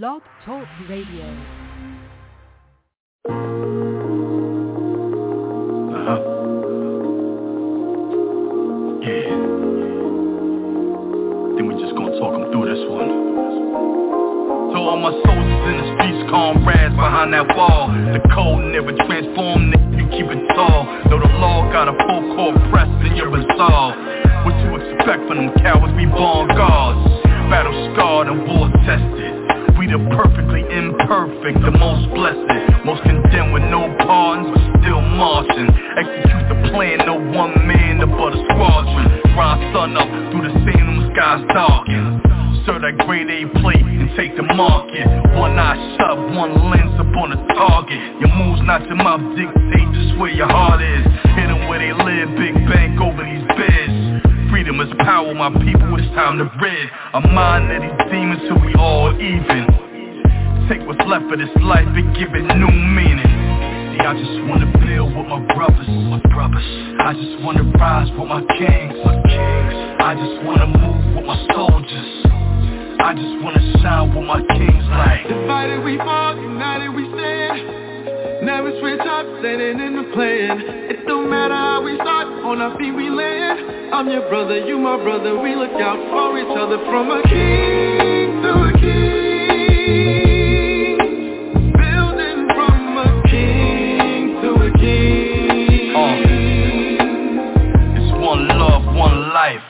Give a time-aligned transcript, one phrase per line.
[0.00, 1.26] Blog Talk Radio.
[5.92, 6.16] Uh-huh.
[9.04, 9.36] Yeah.
[11.52, 13.10] Then we just gonna talk them through this one.
[14.72, 17.92] To all my soldiers in the streets, comrades behind that wall.
[17.92, 20.88] The code never transformed, you keep it tall.
[21.10, 23.92] Though the law got a full court press in your resolve.
[24.48, 27.28] What you expect from them cowards, we born guards.
[27.52, 29.21] Battle scarred and war tested.
[29.82, 35.66] We the perfectly imperfect, the most blessed Most condemned with no pardons, but still marching.
[35.98, 39.10] Execute the plan, no one man, but a squadron.
[39.34, 42.22] Rise sun up through the same skies darken
[42.62, 45.02] Serve that grade A plate and take the market.
[45.34, 47.98] One eye shut, one lens upon the target.
[48.22, 51.02] Your moves not your mouth dictate just where your heart is.
[51.34, 54.31] Hit them where they live, big bank over these beds
[54.62, 58.60] freedom is power, my people, it's time to rid A mind of these demons till
[58.62, 59.66] we all even.
[60.68, 63.26] Take what's left of this life and give it new meaning.
[63.98, 66.62] I just wanna build with my brothers, my brothers.
[67.02, 69.74] I just wanna rise with my kings, my kings.
[69.98, 72.26] I just wanna move with my soldiers.
[73.02, 77.91] I just wanna shine with my kings like Divided we fall, united we stand
[78.42, 80.60] Never switch up, standing in the plan.
[80.90, 83.94] It don't matter how we start, on our feet we land.
[83.94, 86.78] I'm your brother, you my brother, we look out for each other.
[86.90, 90.02] From a king to a king.
[91.70, 95.94] Building from a king to a king.
[95.94, 96.18] Uh,
[97.94, 99.62] It's one love, one life.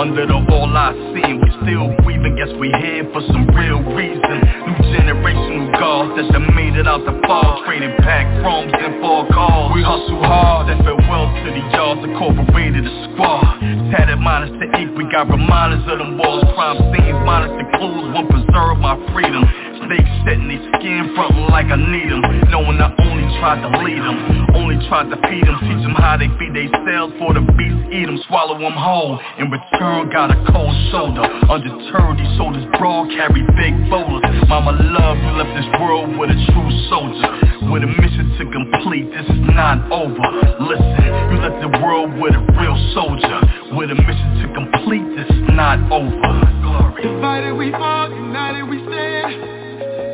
[0.00, 4.20] Under the all I seen, we still breathing Guess we here for some real reason.
[4.20, 7.62] New generational gods that done made it out the fall.
[7.64, 9.72] Trading pack chromes and four cars.
[9.74, 13.60] We hustle hard and farewell to the yards Incorporated a squad.
[13.90, 16.44] Tatted minus the ink, we got reminders of them walls.
[16.54, 21.70] Crime scenes minus the clues, won't preserve my freedom Snakes setting their skin frontin' like
[21.70, 24.18] I need them Knowing I only tried to lead them
[24.58, 27.94] Only tried to feed them Teach them how they feed they cells for the beast
[27.94, 29.22] Eat them, swallow them whole.
[29.38, 35.22] In return got a cold shoulder Undeterred these soldiers broad carry big boulders Mama love
[35.22, 37.30] you left this world with a true soldier.
[37.70, 40.26] With a mission to complete this is not over.
[40.66, 40.98] Listen,
[41.30, 43.38] you left the world with a real soldier.
[43.74, 46.30] With a mission to complete this is not over.
[46.62, 47.02] Glory.
[47.02, 49.55] Divided we fall, united we stand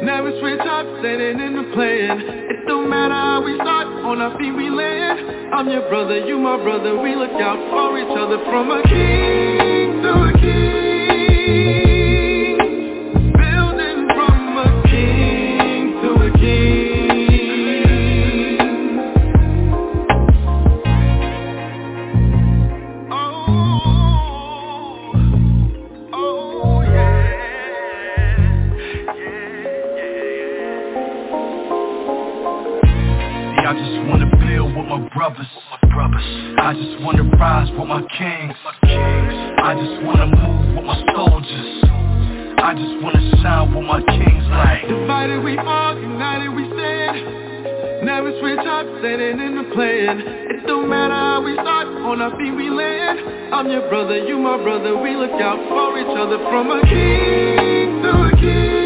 [0.03, 2.21] Never switch up, standing in the plan.
[2.51, 5.55] It don't matter how we start, on our feet we land.
[5.55, 8.43] I'm your brother, you my brother, we look out for each other.
[8.51, 10.92] From a king to a king
[52.43, 56.39] feet we land I'm your brother, you my brother, we look out for each other
[56.51, 58.82] From a king to a king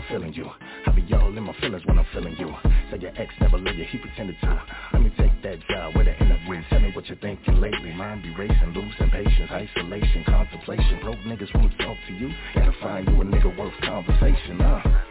[0.00, 0.48] I'm feeling you.
[0.86, 2.54] I be all in my feelings when I'm feeling you.
[2.90, 4.62] Say your ex never loved you, he pretended to.
[4.94, 6.62] Let me take that job with the interview.
[6.70, 7.92] Tell me what you're thinking lately.
[7.92, 11.00] Mind be racing, losing patience, isolation, contemplation.
[11.02, 12.32] Broke niggas won't talk to you.
[12.54, 15.02] Gotta find you a nigga worth conversation, uh.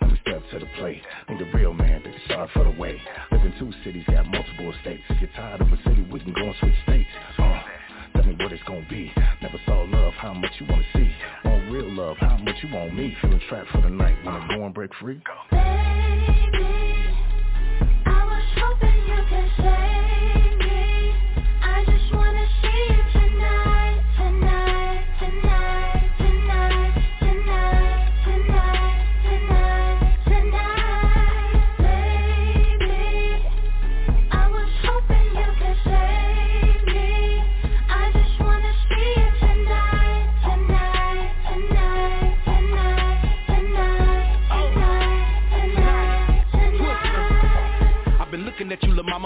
[0.00, 1.02] Let me step to the plate.
[1.28, 2.98] Need a real man, that's sorry for the way.
[3.30, 5.02] Live in two cities, got multiple estates.
[5.10, 7.10] If you're tired of a city, we can go and switch states.
[7.36, 7.59] Uh,
[8.30, 9.12] me what it's gonna be.
[9.42, 11.10] Never saw love, how much you wanna see.
[11.44, 13.16] On real love, how much you want me.
[13.20, 15.20] Feeling trapped for the night, wanna go and break free.
[15.50, 16.79] Baby,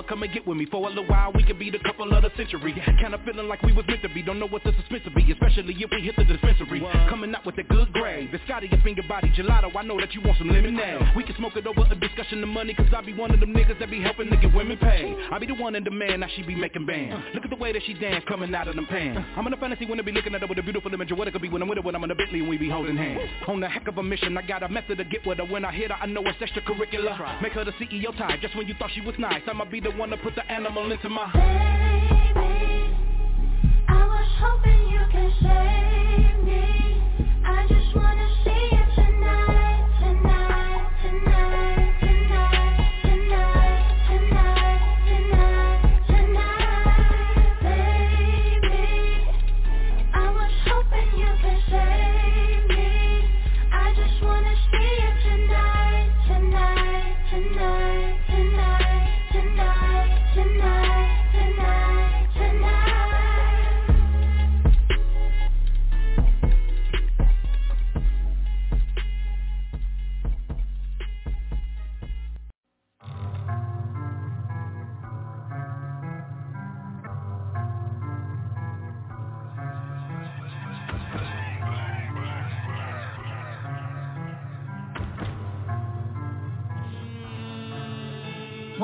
[0.08, 0.66] come and get with me.
[0.66, 2.72] For a little while, we could be the couple of the century.
[2.72, 4.22] Kinda feeling like we was meant to be.
[4.22, 6.80] Don't know what the suspense will be Especially if we hit the dispensary.
[7.08, 8.30] Coming out with a good grade.
[8.30, 9.74] Biscotti, your finger body gelato.
[9.74, 11.00] I know that you want some lemonade.
[11.16, 13.54] We can smoke it over a discussion of money Cause I be one of them
[13.54, 15.16] niggas that be helping to get women paid.
[15.30, 17.22] I be the one in demand, now she be making bands.
[17.34, 19.20] Look at the way that she dance coming out of them pants.
[19.36, 21.18] I'm in a fantasy when I be looking at her with a beautiful image of
[21.18, 22.58] what it could be When I'm with her, when I'm in a Bentley and we
[22.58, 23.30] be holding hands.
[23.46, 25.44] On the heck of a mission, I got a method to get with her.
[25.44, 27.42] When I hit her, I know it's extracurricular.
[27.42, 29.42] Make her the CEO type, just when you thought she was nice.
[29.46, 32.96] I'ma be the one to put the animal into my Baby,
[33.88, 37.02] I was hoping you could save me.
[37.44, 38.73] I just wanna see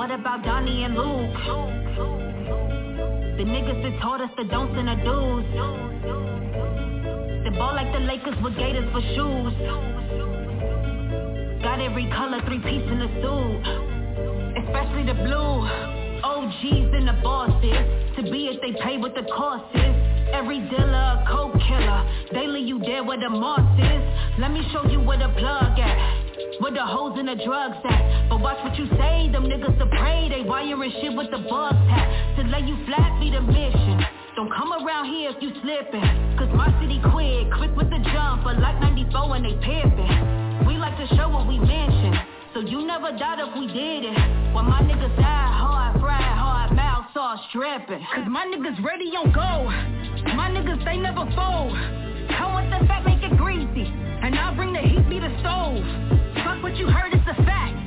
[0.00, 1.36] What about Donnie and Luke?
[3.36, 5.44] The niggas that taught us the don'ts and the do's.
[7.44, 9.52] They ball like the Lakers with gators for shoes.
[11.60, 13.60] Got every color, three piece in the suit.
[14.64, 15.68] Especially the blue.
[16.24, 18.16] OGs and the bosses.
[18.16, 19.94] To be it, they pay what the cost is.
[20.32, 22.08] Every dealer a coke killer.
[22.32, 24.40] Daily you dead where the moss is.
[24.40, 26.60] Let me show you where the plug at.
[26.60, 30.28] Where the hoes and the drugs at watch what you say, them niggas to pray.
[30.28, 34.00] They wiring shit with the bug tap To lay you flat be the mission.
[34.36, 36.08] Don't come around here if you slipping.
[36.40, 40.66] Cause my city quick, quick with the jump But like 94 and they pimping.
[40.66, 42.16] We like to show what we mention
[42.54, 44.16] So you never doubt if we did it.
[44.56, 49.32] When my niggas die hard, fried hard, mouth sauce dripping Cause my niggas ready on
[49.36, 49.68] go.
[50.32, 51.76] My niggas they never fold.
[52.40, 53.84] Come with the fat, make it greasy
[54.24, 55.84] And I'll bring the heat, be the stove.
[56.40, 57.79] Fuck what you heard, it's a fact.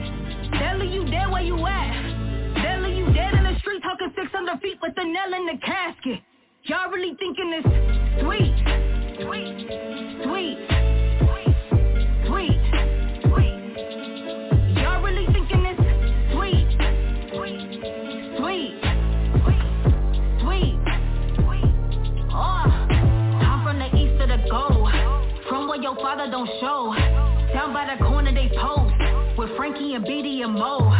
[0.59, 2.53] Belly, you dead where you at.
[2.55, 6.19] Belly, you dead in the street, talking 600 feet with the nail in the casket.
[6.63, 7.63] Y'all really thinking this
[8.21, 8.55] sweet,
[9.23, 9.67] sweet,
[10.23, 10.57] sweet,
[12.27, 12.61] sweet,
[13.25, 13.59] sweet.
[14.77, 15.79] Y'all really thinking this
[16.33, 16.69] sweet,
[17.33, 17.59] sweet,
[18.37, 18.75] sweet,
[20.41, 20.77] sweet,
[21.35, 21.73] sweet.
[22.31, 22.65] Oh,
[23.43, 24.91] I'm from the east of the gold,
[25.49, 26.93] from where your father don't show.
[30.47, 30.91] Mo.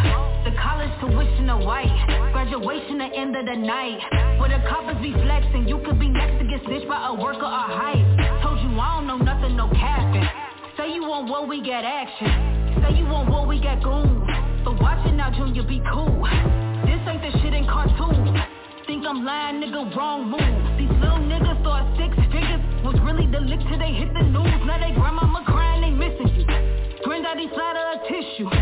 [0.44, 1.92] The college tuition a white.
[2.32, 4.00] Graduation the end of the night.
[4.40, 7.44] Where the coppers be flexing You could be next to get snitched by a worker
[7.44, 8.04] or hype.
[8.42, 10.24] Told you I don't know nothing, no capping.
[10.76, 12.80] Say you want war, we get action.
[12.82, 14.24] Say you want war, we get goons
[14.64, 16.24] But watch it now, Junior, be cool.
[16.88, 18.40] This ain't the shit in cartoons
[18.86, 20.78] Think I'm lying, nigga, wrong move.
[20.78, 24.60] These little niggas thought six figures Was really the lick till they hit the news.
[24.64, 26.46] Now they grandmama crying, they missing you.
[27.04, 28.53] Granddaddy of a tissue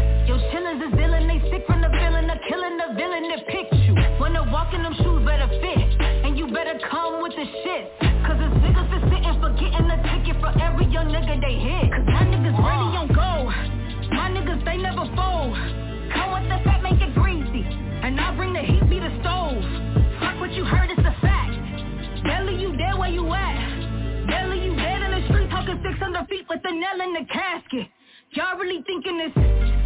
[26.27, 27.89] feet with the nail in the casket.
[28.31, 29.82] Y'all really thinking this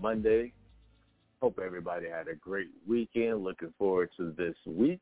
[0.00, 0.52] Monday.
[1.42, 3.42] Hope everybody had a great weekend.
[3.42, 5.00] Looking forward to this week.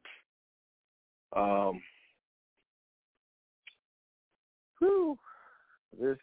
[1.37, 1.83] Um,
[4.79, 5.19] whew,
[6.01, 6.17] this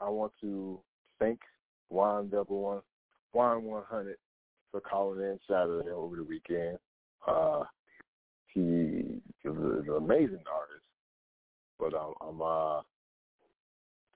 [0.00, 0.80] I want to
[1.20, 1.38] thank
[1.88, 2.80] Juan Double One,
[3.32, 4.16] Juan One Hundred
[4.72, 6.78] for calling in Saturday over the weekend.
[7.26, 7.62] Uh,
[8.48, 10.84] he is an amazing artist,
[11.78, 12.80] but I'm, I'm uh,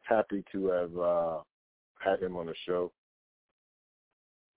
[0.02, 1.38] happy to have uh,
[2.02, 2.92] had him on the show.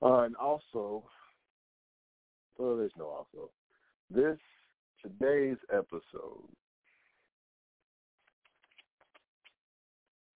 [0.02, 1.04] Uh, and also,
[2.58, 3.50] well, there's no also.
[4.10, 4.38] This
[5.02, 6.48] today's episode,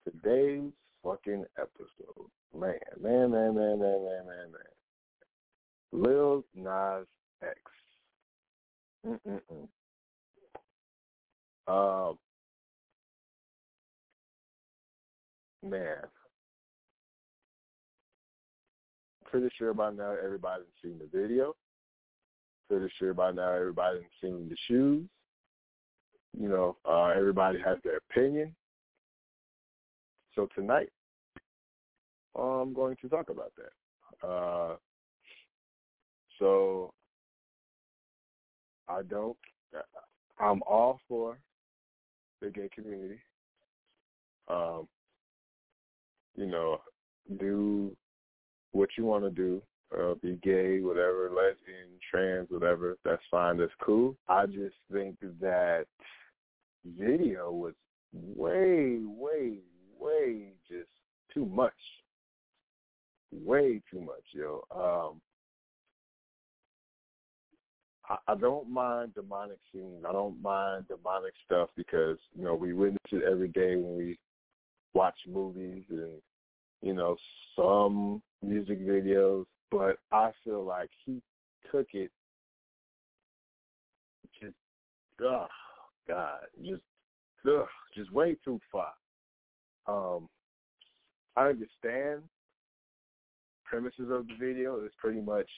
[0.05, 0.71] today's
[1.03, 4.71] fucking episode, man, man, man, man, man, man, man, man.
[5.91, 7.05] Lil Nas
[7.43, 7.59] X.
[9.07, 9.67] Mm-mm-mm.
[11.67, 12.17] Um,
[15.63, 15.97] man,
[19.29, 21.55] pretty sure by now everybody's seen the video.
[22.69, 25.05] Pretty sure by now everybody's seen the shoes.
[26.39, 28.55] You know, uh, everybody has their opinion.
[30.35, 30.89] So tonight,
[32.35, 34.27] I'm going to talk about that.
[34.27, 34.75] Uh,
[36.37, 36.93] so
[38.87, 39.37] I don't.
[40.39, 41.37] I'm all for
[42.41, 43.19] the gay community.
[44.47, 44.87] Um,
[46.35, 46.79] you know,
[47.39, 47.95] do
[48.71, 49.61] what you want to do.
[49.97, 52.95] Uh, be gay, whatever, lesbian, trans, whatever.
[53.03, 53.57] That's fine.
[53.57, 54.15] That's cool.
[54.27, 55.85] I just think that
[56.85, 57.73] video was
[58.13, 59.57] way, way,
[59.99, 60.89] way just
[61.33, 61.73] too much.
[63.31, 64.63] Way too much, yo.
[64.75, 65.21] Um,
[68.09, 70.03] I, I don't mind demonic scenes.
[70.07, 74.17] I don't mind demonic stuff because you know we witness it every day when we
[74.93, 76.21] watch movies and
[76.81, 77.15] you know
[77.55, 79.45] some music videos.
[79.71, 81.21] But I feel like he
[81.71, 82.11] took it
[84.41, 84.55] just,
[85.21, 85.47] oh
[86.07, 86.81] God, just,
[87.47, 88.93] ugh, just way too far.
[89.87, 90.27] Um,
[91.35, 92.23] I understand
[93.65, 95.49] premises of the video is pretty much,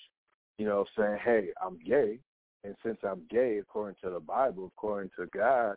[0.57, 2.19] you know, saying, hey, I'm gay,
[2.63, 5.75] and since I'm gay, according to the Bible, according to God,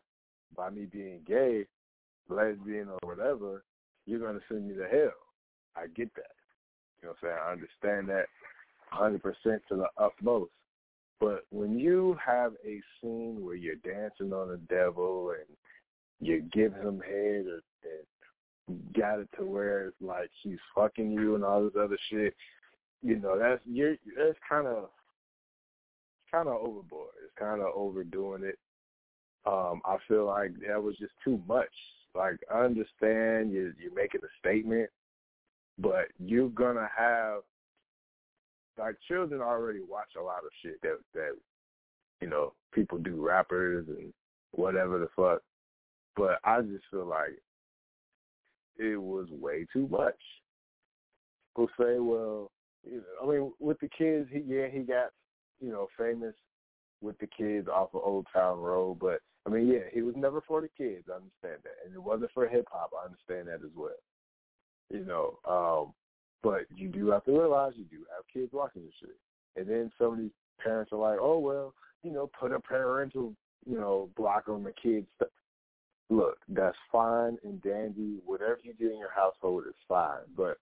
[0.57, 1.65] by me being gay,
[2.29, 3.65] lesbian or whatever,
[4.07, 5.13] you're going to send me to hell.
[5.77, 6.33] I get that.
[7.01, 7.39] You know what I'm saying?
[7.45, 8.27] I understand that
[8.93, 10.53] 100% to the utmost.
[11.21, 15.57] But when you have a scene where you're dancing on the devil and
[16.21, 21.45] you give him head and got it to where it's like he's fucking you and
[21.45, 22.35] all this other shit,
[23.03, 24.89] you know, that's you're that's kind of
[26.31, 27.11] kind of overboard.
[27.23, 28.59] It's kind of overdoing it.
[29.47, 31.71] Um, I feel like that was just too much.
[32.15, 34.91] Like I understand you you're making a statement,
[35.79, 37.41] but you're gonna have
[38.79, 41.33] like children already watch a lot of shit that that
[42.21, 44.13] you know people do rappers and
[44.53, 45.43] whatever the fuck.
[46.17, 47.39] But I just feel like
[48.79, 50.15] it was way too much.
[51.55, 52.51] People say, well,
[52.85, 55.11] you know, I mean, with the kids, he yeah, he got
[55.61, 56.35] you know famous
[57.01, 60.41] with the kids off of Old Town Road, but I mean, yeah, he was never
[60.41, 61.05] for the kids.
[61.11, 62.91] I understand that, and it wasn't for hip hop.
[62.99, 63.91] I understand that as well.
[64.91, 65.93] You know, um,
[66.43, 69.17] but you do have to realize you do have kids watching this shit,
[69.57, 70.31] and then some of these
[70.63, 73.35] parents are like, oh well, you know, put a parental,
[73.67, 75.07] you know, block on the kids.
[76.11, 78.19] Look, that's fine and dandy.
[78.27, 80.59] Whatever you do in your household is fine, but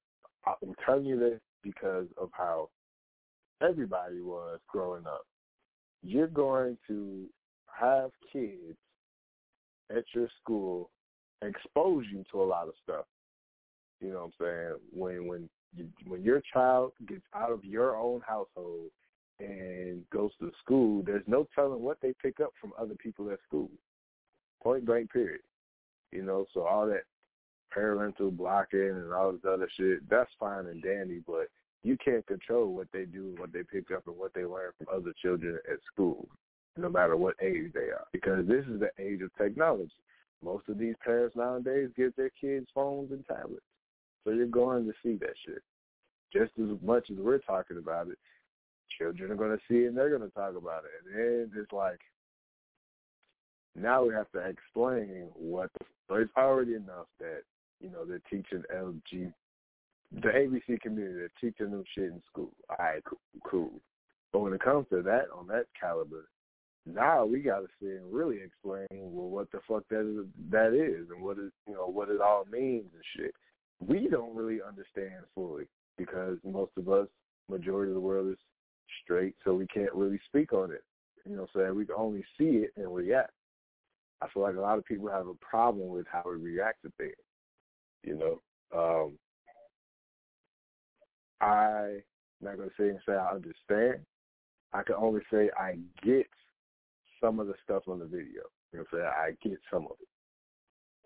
[0.47, 2.71] I'm telling you this because of how
[3.61, 5.27] everybody was growing up.
[6.03, 7.27] You're going to
[7.81, 8.77] have kids
[9.95, 10.91] at your school
[11.43, 13.05] expose you to a lot of stuff.
[14.03, 14.77] You know what I'm saying?
[14.93, 18.91] When when you, when your child gets out of your own household
[19.39, 23.39] and goes to school, there's no telling what they pick up from other people at
[23.47, 23.71] school.
[24.63, 25.41] Point blank period.
[26.11, 27.05] You know, so all that
[27.71, 31.49] parental blocking and all this other shit, that's fine and dandy, but
[31.83, 34.89] you can't control what they do, what they pick up, and what they learn from
[34.95, 36.29] other children at school,
[36.77, 38.07] no matter what age they are.
[38.13, 39.91] Because this is the age of technology.
[40.45, 43.63] Most of these parents nowadays give their kids phones and tablets.
[44.25, 45.63] So you're going to see that shit.
[46.33, 48.19] Just as much as we're talking about it,
[48.99, 51.07] children are going to see it and they're going to talk about it.
[51.07, 52.01] And then it's like,
[53.75, 55.71] now we have to explain what
[56.09, 57.43] so it's already enough that,
[57.81, 59.33] you know, they're teaching LG,
[60.13, 62.51] the ABC community, they're teaching them shit in school.
[62.69, 63.81] All right, cool, cool.
[64.33, 66.29] But when it comes to that, on that caliber,
[66.85, 70.75] now we got to sit and really explain well what the fuck that is, that
[70.75, 73.35] is and what it you know what it all means and shit
[73.87, 75.65] we don't really understand fully
[75.99, 77.09] because most of us,
[77.49, 78.39] majority of the world is
[79.03, 80.85] straight, so we can't really speak on it.
[81.25, 81.77] You know what I'm saying?
[81.77, 83.33] We can only see it and react.
[84.21, 86.93] I feel like a lot of people have a problem with how we react to
[86.97, 87.15] things.
[88.05, 88.41] You know,
[88.77, 89.19] um,
[91.41, 92.03] I
[92.41, 94.05] not gonna say and say I understand.
[94.73, 96.27] I can only say I get
[97.21, 98.43] some of the stuff on the video.
[98.73, 99.11] You know what I'm saying?
[99.45, 100.09] I get some of it.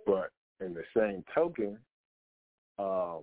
[0.06, 0.30] But
[0.64, 1.78] in the same token,
[2.78, 3.23] um,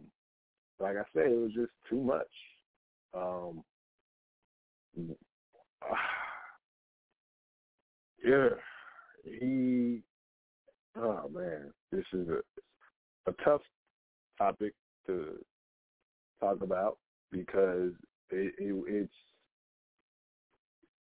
[0.80, 2.28] like I said, it was just too much.
[3.14, 3.64] Um,
[8.26, 8.50] yeah,
[9.24, 10.02] he.
[10.96, 12.42] Oh man, this is a
[13.30, 13.62] a tough
[14.38, 14.74] topic
[15.08, 15.40] to
[16.40, 16.98] talk about
[17.32, 17.92] because
[18.30, 19.14] it, it, it's.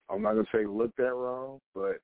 [0.09, 1.97] I'm not gonna say looked at wrong, but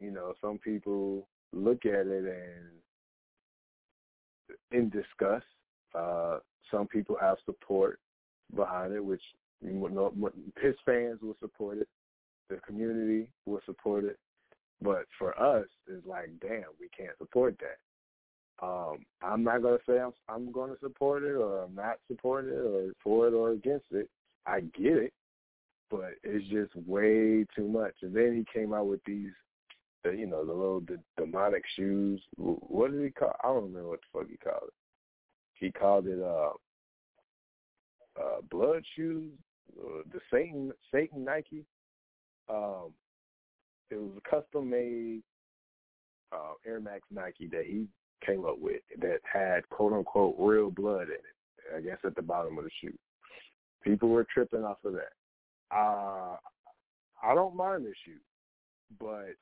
[0.00, 2.70] you know, some people look at it and
[4.72, 5.46] in disgust.
[5.94, 6.38] Uh,
[6.70, 8.00] some people have support
[8.54, 9.22] behind it, which
[9.60, 11.88] his fans will support it,
[12.48, 14.18] the community will support it,
[14.82, 17.78] but for us, it's like, damn, we can't support that.
[18.64, 22.52] Um, I'm not gonna say I'm I'm going to support it or I'm not supporting
[22.52, 24.08] it or for it or against it.
[24.46, 25.12] I get it,
[25.90, 27.94] but it's just way too much.
[28.02, 29.32] And then he came out with these,
[30.06, 32.20] uh, you know, the little the demonic shoes.
[32.36, 33.32] What did he call?
[33.42, 34.74] I don't remember what the fuck he called it.
[35.54, 36.50] He called it uh,
[38.20, 39.32] uh, blood shoes,
[39.78, 41.64] uh, the Satan Satan Nike.
[42.48, 42.92] Um,
[43.90, 45.22] it was a custom made
[46.32, 47.86] uh, Air Max Nike that he
[48.24, 51.76] came up with that had quote unquote real blood in it.
[51.76, 52.96] I guess at the bottom of the shoe.
[53.82, 55.12] People were tripping off of that.
[55.74, 56.36] Uh,
[57.22, 58.20] I don't mind the shoe,
[59.00, 59.34] but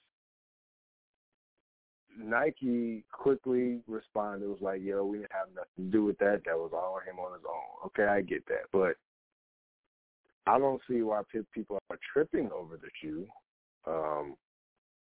[2.18, 4.44] Nike quickly responded.
[4.44, 6.42] It was like, "Yo, we didn't have nothing to do with that.
[6.44, 8.96] That was all him on his own." Okay, I get that, but
[10.46, 13.26] I don't see why people are tripping over the shoe.
[13.86, 14.36] Um,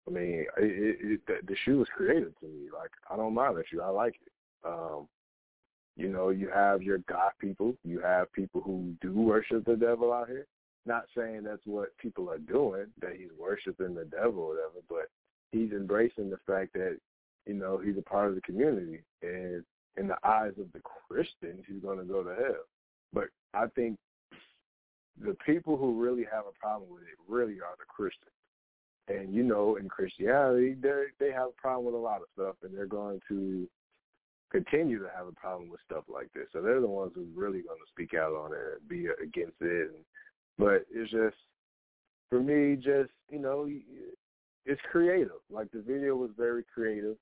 [0.08, 2.70] I mean, it, it, the shoe was created to me.
[2.74, 3.82] Like, I don't mind the shoe.
[3.82, 4.32] I like it.
[4.66, 5.08] Um,
[5.96, 7.76] you know, you have your God people.
[7.84, 10.46] You have people who do worship the devil out here.
[10.86, 15.10] Not saying that's what people are doing, that he's worshiping the devil or whatever, but
[15.52, 16.98] he's embracing the fact that,
[17.46, 19.02] you know, he's a part of the community.
[19.22, 19.64] And
[19.98, 22.66] in the eyes of the Christians, he's going to go to hell.
[23.14, 23.98] But I think
[25.24, 28.32] the people who really have a problem with it really are the Christians.
[29.08, 32.56] And you know, in Christianity, they they have a problem with a lot of stuff,
[32.62, 33.68] and they're going to
[34.52, 36.48] continue to have a problem with stuff like this.
[36.52, 39.62] So they're the ones who's really going to speak out on it and be against
[39.62, 39.92] it.
[39.92, 40.04] And,
[40.58, 41.38] but it's just
[42.30, 43.70] for me, just you know,
[44.68, 45.32] it's creative.
[45.50, 47.16] Like the video was very creative.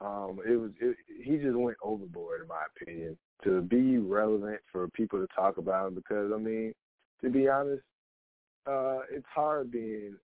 [0.00, 4.88] Um, it was it, he just went overboard in my opinion to be relevant for
[4.88, 6.72] people to talk about him because I mean,
[7.22, 7.82] to be honest,
[8.66, 10.14] uh, it's hard being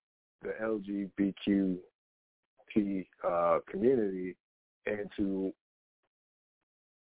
[0.43, 1.79] the LGBTQ
[3.27, 4.37] uh, community
[4.87, 5.53] and to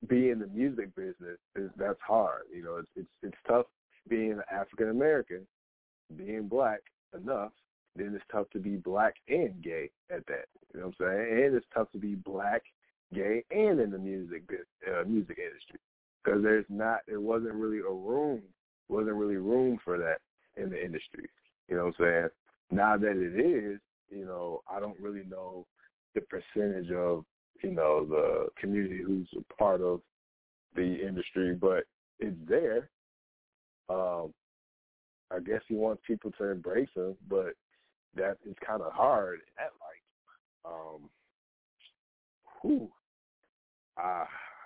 [0.07, 2.43] be in the music business is that's hard.
[2.53, 3.65] You know, it's it's it's tough
[4.07, 5.45] being African American,
[6.15, 6.79] being black
[7.13, 7.51] enough.
[7.99, 10.45] Then it's tough to be black and gay at that.
[10.73, 11.43] You know what I'm saying?
[11.45, 12.63] And it's tough to be black,
[13.13, 14.43] gay, and in the music
[14.87, 15.79] uh, music industry
[16.23, 18.41] because there's not there wasn't really a room
[18.87, 20.19] wasn't really room for that
[20.61, 21.29] in the industry.
[21.67, 22.29] You know what I'm saying?
[22.71, 25.65] Now that it is, you know, I don't really know
[26.15, 27.23] the percentage of,
[27.63, 30.01] you know, the community who's a part of
[30.75, 31.83] the industry, but
[32.19, 32.89] it's there.
[33.89, 34.33] Um,
[35.31, 37.53] I guess he wants people to embrace him, but
[38.15, 39.39] that is kind of hard.
[39.57, 41.09] That like, um,
[42.61, 42.89] whew,
[43.97, 44.25] I,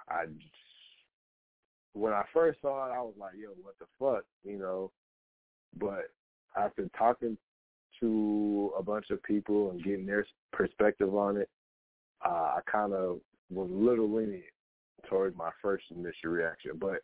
[0.10, 0.26] I,
[1.94, 4.92] when I first saw it, I was like, yo, what the fuck, you know?
[5.80, 6.10] But
[6.56, 7.38] after talking
[8.00, 11.50] to a bunch of people and getting their perspective on it,
[12.26, 14.44] uh, I kind of was a little lenient
[15.10, 16.72] towards my first initial reaction.
[16.80, 17.02] But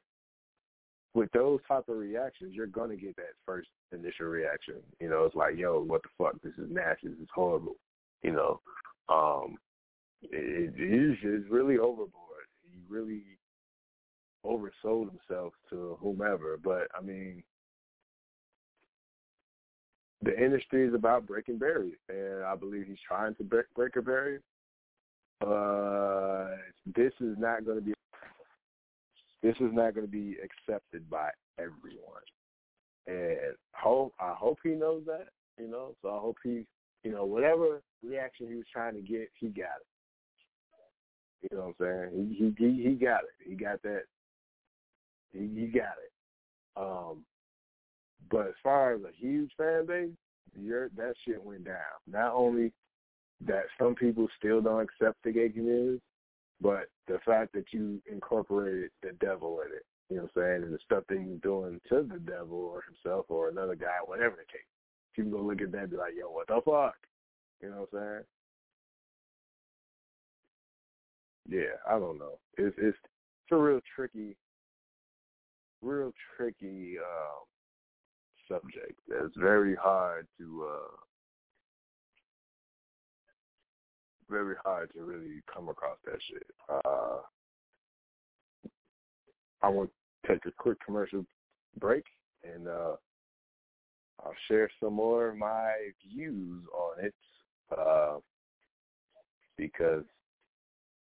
[1.13, 4.75] with those type of reactions, you're gonna get that first initial reaction.
[4.99, 6.41] You know, it's like, yo, what the fuck?
[6.41, 7.07] This is nasty.
[7.07, 7.75] This is horrible.
[8.21, 8.61] You know,
[9.07, 9.57] um,
[10.23, 12.45] it, is it's really overboard.
[12.63, 13.23] He really
[14.45, 16.57] oversold himself to whomever.
[16.61, 17.43] But I mean,
[20.21, 24.01] the industry is about breaking barriers, and I believe he's trying to break, break a
[24.01, 24.41] barrier.
[25.41, 26.57] Uh,
[26.95, 27.93] this is not going to be
[29.41, 32.23] this is not going to be accepted by everyone,
[33.07, 35.27] and hope I hope he knows that.
[35.57, 36.65] You know, so I hope he,
[37.03, 41.49] you know, whatever reaction he was trying to get, he got it.
[41.51, 42.35] You know what I'm saying?
[42.37, 43.47] He he he got it.
[43.47, 44.03] He got that
[45.33, 46.11] you, you got it.
[46.77, 47.23] Um,
[48.31, 50.09] but as far as a huge fan base,
[50.59, 51.75] your that shit went down.
[52.07, 52.71] Not only
[53.45, 56.01] that some people still don't accept the gay community,
[56.61, 59.85] but the fact that you incorporated the devil in it.
[60.09, 60.63] You know what I'm saying?
[60.63, 64.35] And the stuff that he's doing to the devil or himself or another guy, whatever
[64.35, 64.65] the case.
[65.15, 66.95] People go look at that and be like, yo, what the fuck?
[67.61, 68.23] You know what I'm
[71.47, 71.61] saying?
[71.61, 72.39] Yeah, I don't know.
[72.57, 74.35] It's it's it's a real tricky
[75.81, 77.45] real tricky um
[78.47, 78.99] subject.
[79.07, 80.95] It's very hard to uh
[84.29, 86.45] very hard to really come across that shit.
[86.69, 87.17] Uh
[89.61, 91.25] I want to take a quick commercial
[91.79, 92.03] break
[92.43, 92.95] and uh
[94.23, 95.71] I'll share some more of my
[96.07, 97.15] views on it.
[97.77, 98.17] Uh
[99.57, 100.03] because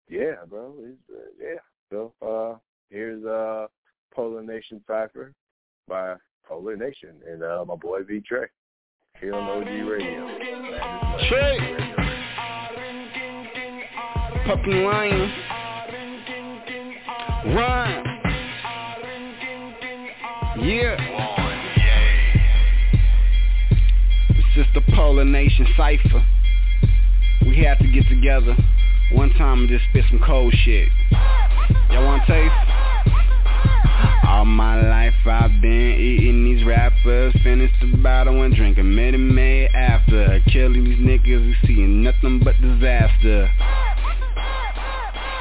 [0.10, 0.74] yeah, bro,
[1.12, 1.60] uh, yeah.
[1.92, 2.58] So uh
[2.90, 3.68] here's uh
[4.14, 5.34] Polar Nation Cypher
[5.88, 6.16] by
[6.48, 8.48] Polar Nation and uh, my boy V Trey
[9.20, 10.28] here on OG Radio.
[11.30, 11.77] Trey.
[14.48, 15.30] Puppy Lion.
[17.54, 18.04] Run.
[20.62, 20.96] Yeah.
[24.30, 26.26] This is the Polar Nation Cypher.
[27.46, 28.56] We had to get together
[29.12, 30.88] one time and just spit some cold shit.
[31.92, 32.54] Y'all wanna taste?
[34.30, 39.72] All my life I've been eating these rappers Finished the bottle and drinking Minute Maid
[39.74, 43.50] after Killing these niggas we seeing nothing but disaster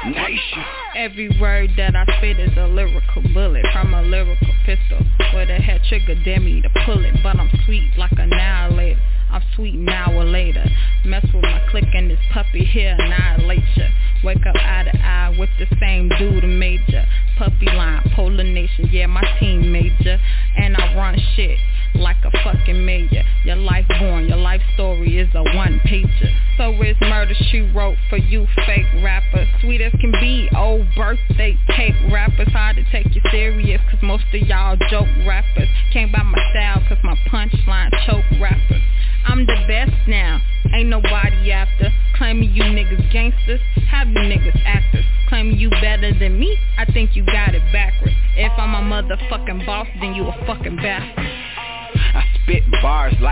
[0.05, 0.63] Nation
[0.95, 4.99] Every word that I spit is a lyrical bullet from a lyrical pistol
[5.33, 8.99] with a head trigger demi to pull it, but I'm sweet like annihilator.
[9.29, 10.63] I'm sweet now or later.
[11.03, 13.85] Mess with my click and this puppy here annihilate ya.
[14.23, 17.05] Wake up eye to eye with the same dude major.
[17.37, 20.19] Puppy line, polar nation, yeah my team major.
[20.57, 21.59] And I run shit
[21.97, 23.23] like a fucking major.
[23.43, 26.31] Your life born, your life story is a one pager.
[26.57, 29.47] So it's murder she wrote for you fake rappers.
[29.61, 32.47] Sweet as can be, old birthday cake rappers.
[32.49, 35.69] Hard to take you serious cause most of y'all joke rappers.
[35.93, 38.81] Can't buy my style cause my punchline choke rappers.
[39.27, 40.41] I'm the best now,
[40.73, 46.39] ain't nobody after Claiming you niggas gangsters, have you niggas actors Claiming you better than
[46.39, 50.45] me, I think you got it backwards If I'm a motherfucking boss, then you a
[50.45, 51.16] fucking bastard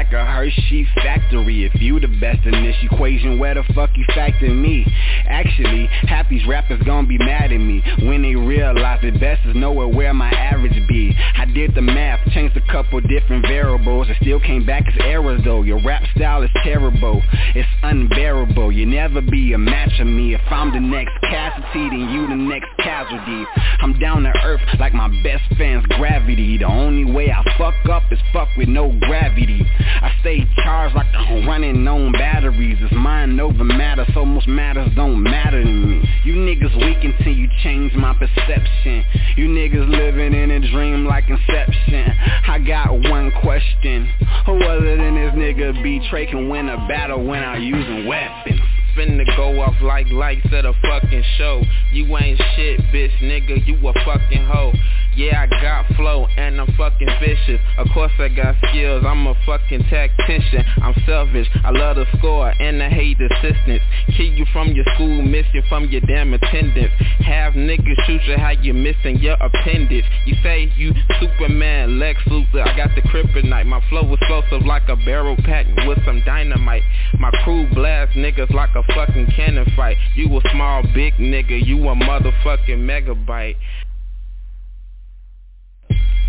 [0.05, 1.65] like a Hershey factory.
[1.65, 4.85] If you the best in this equation, where the fuck you factor me?
[5.27, 5.89] Actually,
[6.29, 10.13] these rappers gon' be mad at me When they realize the best is nowhere where
[10.13, 11.15] my average be.
[11.37, 15.41] I did the math, changed a couple different variables It still came back as errors
[15.43, 15.61] though.
[15.61, 17.21] Your rap style is terrible,
[17.55, 18.71] it's unbearable.
[18.71, 20.33] You never be a match of me.
[20.33, 23.45] If I'm the next casualty, then you the next casualty
[23.81, 26.57] I'm down to earth like my best fan's gravity.
[26.57, 29.61] The only way I fuck up is fuck with no gravity.
[29.79, 32.77] I stay charged like I'm running on batteries.
[32.81, 36.03] It's mind over matter, so most matters don't matter to me.
[36.23, 39.03] You niggas weak until you change my perception.
[39.35, 42.13] You niggas living in a dream like Inception.
[42.47, 44.09] I got one question.
[44.45, 48.61] Who other than this nigga B Trey can win a battle when I'm using weapons
[48.95, 51.61] finna go off like lights at a fucking show.
[51.91, 54.73] You ain't shit, bitch, nigga, you a fucking hoe
[55.15, 57.61] yeah, I got flow and I'm fucking vicious.
[57.77, 60.63] Of course I got skills, I'm a fucking tactician.
[60.81, 63.81] I'm selfish, I love to score and I hate assistance
[64.15, 66.91] Kill you from your school, miss you from your damn attendance.
[67.19, 70.07] Have niggas shoot you how you missing your appendix.
[70.25, 73.65] You say you Superman, Lex Luthor, I got the kryptonite.
[73.65, 76.83] My flow explosive like a barrel packed with some dynamite.
[77.19, 79.97] My crew blast niggas like a fucking cannon fight.
[80.15, 83.55] You a small big nigga, you a motherfucking megabyte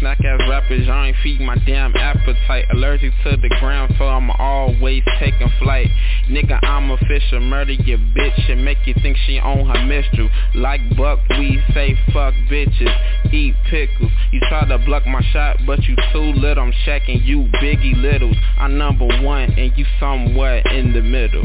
[0.01, 2.66] Snack ass rappers, I ain't feed my damn appetite.
[2.71, 5.88] Allergic to the ground, so I'm always taking flight.
[6.29, 10.31] Nigga, I'm a fisher, murder your bitch And make you think she own her mistress.
[10.55, 13.33] Like Buck, we say fuck bitches.
[13.33, 14.12] Eat pickles.
[14.33, 16.64] You try to block my shot, but you too little.
[16.64, 18.37] I'm shacking you biggie littles.
[18.59, 21.45] I'm number one, and you somewhere in the middle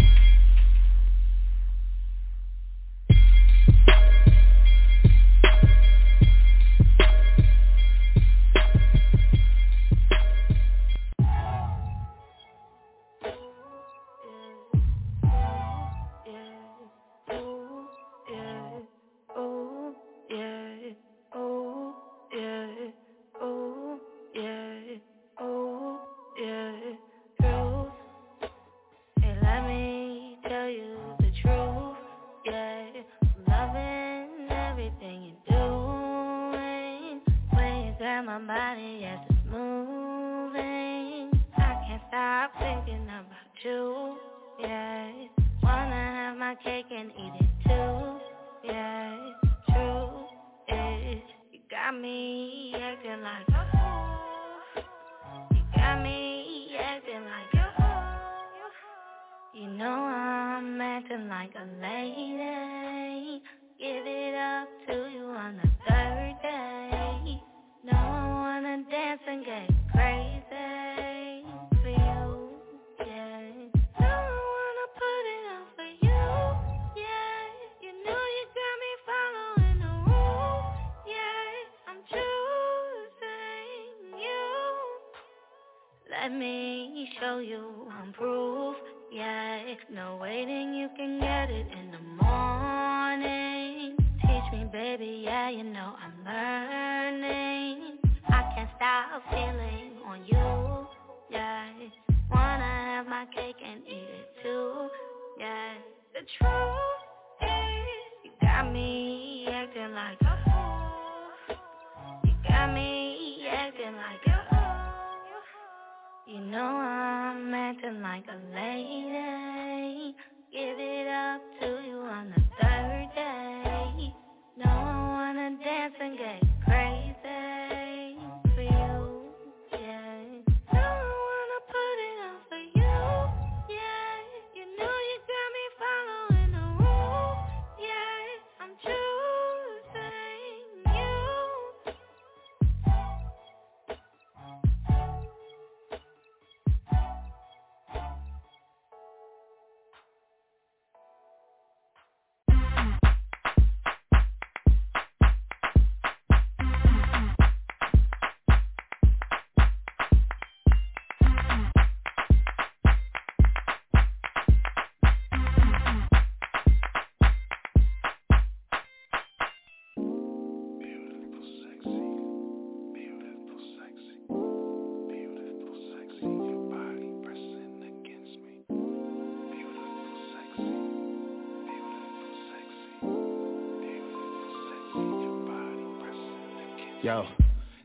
[187.12, 187.28] yo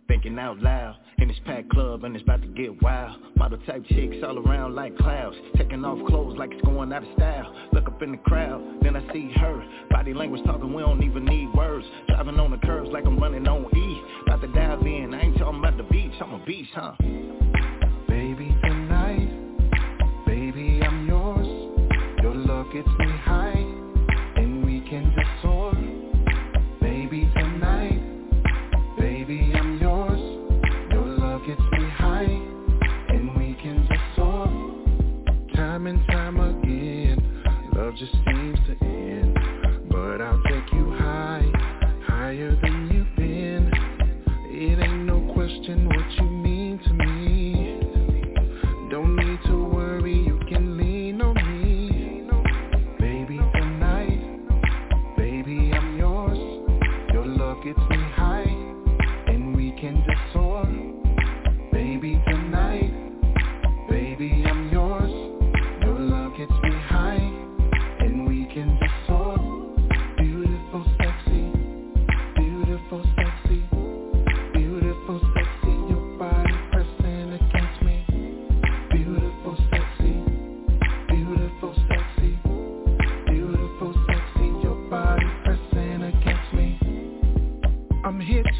[0.07, 3.19] Thinking out loud in this packed club and it's about to get wild.
[3.35, 5.37] Model type chicks all around like clouds.
[5.57, 7.53] Taking off clothes like it's going out of style.
[7.73, 9.65] Look up in the crowd, then I see her.
[9.91, 11.85] Body language talking, we don't even need words.
[12.07, 14.03] Driving on the curves like I'm running on E.
[14.29, 16.93] About to dive in, I ain't talking about the beach, I'm a beast, huh?
[18.07, 21.49] Baby tonight, baby I'm yours.
[22.23, 23.46] Your love gets me high.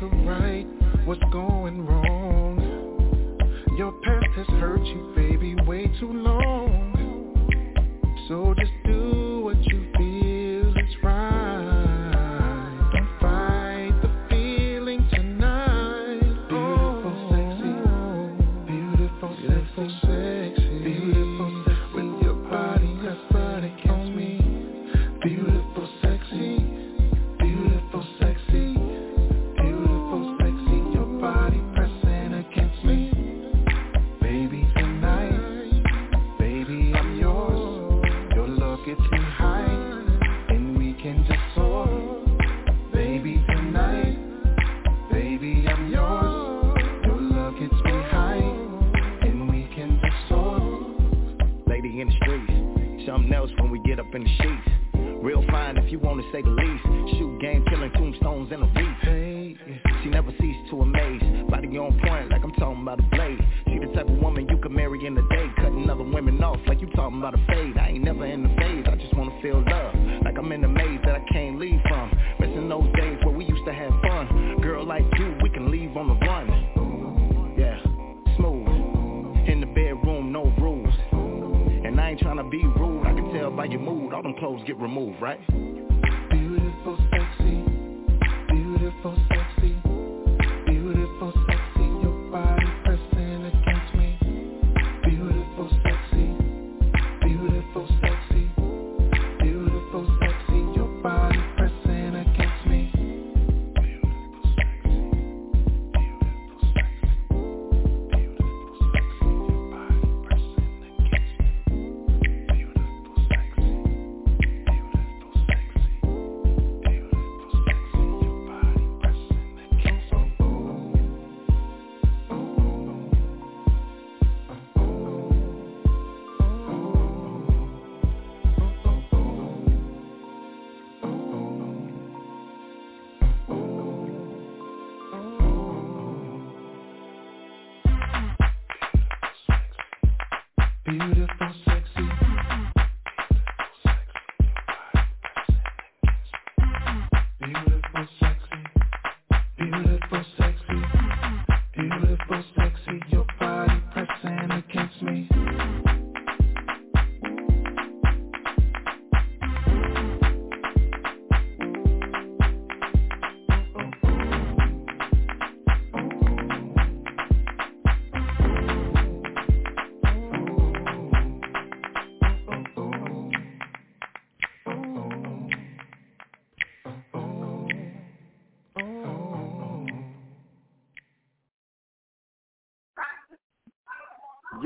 [0.01, 0.67] to right
[1.05, 2.59] what's going wrong.
[3.79, 6.93] Your past has hurt you, baby, way too long.
[8.29, 8.73] So just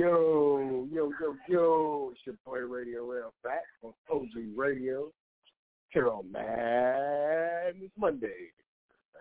[0.01, 5.13] Yo, yo, yo, yo, it's your boy Radio L back on OG Radio
[5.91, 8.49] here on Madness Monday.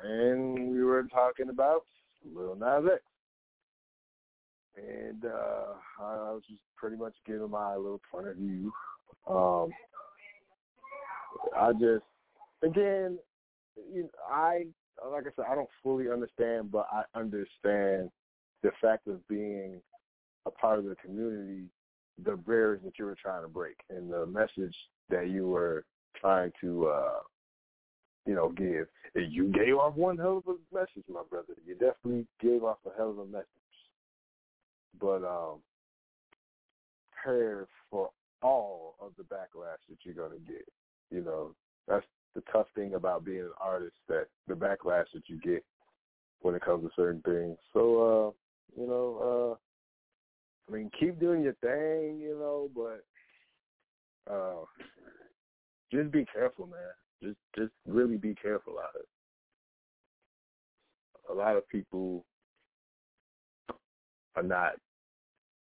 [0.01, 1.81] And we were talking about
[2.33, 3.01] Lil Nas X.
[4.77, 8.71] And uh, I was just pretty much giving my little point of view.
[9.29, 9.71] Um,
[11.59, 12.05] I just,
[12.63, 13.19] again,
[13.93, 14.63] you know, I,
[15.11, 18.11] like I said, I don't fully understand, but I understand
[18.63, 19.81] the fact of being
[20.49, 21.63] a part of the community,
[22.23, 24.75] the barriers that you were trying to break and the message
[25.09, 25.85] that you were
[26.19, 27.19] trying to, uh,
[28.25, 28.87] you know, give.
[29.15, 31.53] You gave off one hell of a message, my brother.
[31.65, 33.47] You definitely gave off a hell of a message.
[34.99, 35.59] But um,
[37.11, 38.09] prepare for
[38.41, 40.67] all of the backlash that you're going to get.
[41.11, 41.55] You know,
[41.87, 45.63] that's the tough thing about being an artist, that the backlash that you get
[46.41, 47.57] when it comes to certain things.
[47.73, 49.55] So, uh, you know, uh,
[50.69, 53.03] I mean, keep doing your thing, you know, but
[54.31, 54.65] uh,
[55.91, 56.79] just be careful, man.
[57.23, 59.03] Just, just really be careful out here.
[61.31, 62.25] A lot of people
[64.35, 64.73] are not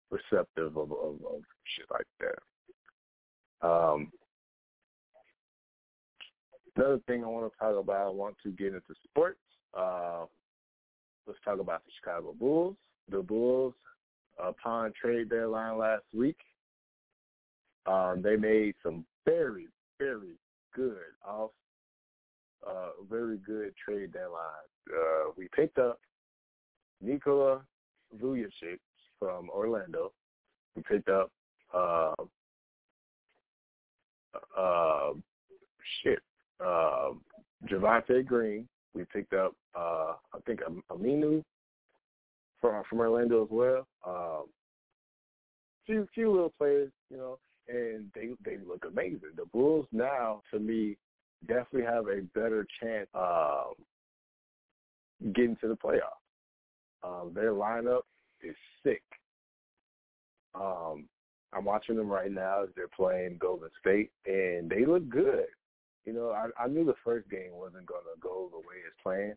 [0.09, 3.67] receptive of, of, of shit like that.
[3.67, 4.11] Um,
[6.75, 9.39] another thing I want to talk about, I want to get into sports.
[9.77, 10.25] Uh,
[11.27, 12.75] let's talk about the Chicago Bulls.
[13.09, 13.73] The Bulls
[14.43, 16.37] upon trade deadline last week.
[17.85, 19.67] Um, they made some very,
[19.99, 20.37] very
[20.73, 21.51] good off,
[22.67, 24.41] uh, very good trade deadline.
[24.91, 25.99] Uh, we picked up
[27.01, 27.61] Nikola
[28.19, 28.79] Vucevic
[29.19, 30.11] from Orlando.
[30.75, 31.31] We picked up
[31.73, 32.13] uh,
[34.57, 35.11] uh,
[36.03, 36.19] shit,
[36.63, 37.09] uh,
[37.69, 38.67] Javonte Green.
[38.93, 41.43] We picked up, uh, I think, Aminu
[42.65, 43.87] from from Orlando as well.
[44.05, 44.45] Um,
[45.85, 49.35] few few little players, you know, and they they look amazing.
[49.35, 50.97] The Bulls now, to me,
[51.47, 53.73] definitely have a better chance um,
[55.33, 56.21] getting to the playoffs.
[57.03, 58.01] Um, their lineup
[58.41, 59.03] is sick.
[60.55, 61.07] Um,
[61.53, 65.45] I'm watching them right now as they're playing Golden State, and they look good.
[66.05, 68.95] You know, I, I knew the first game wasn't going to go the way it's
[69.01, 69.35] planned.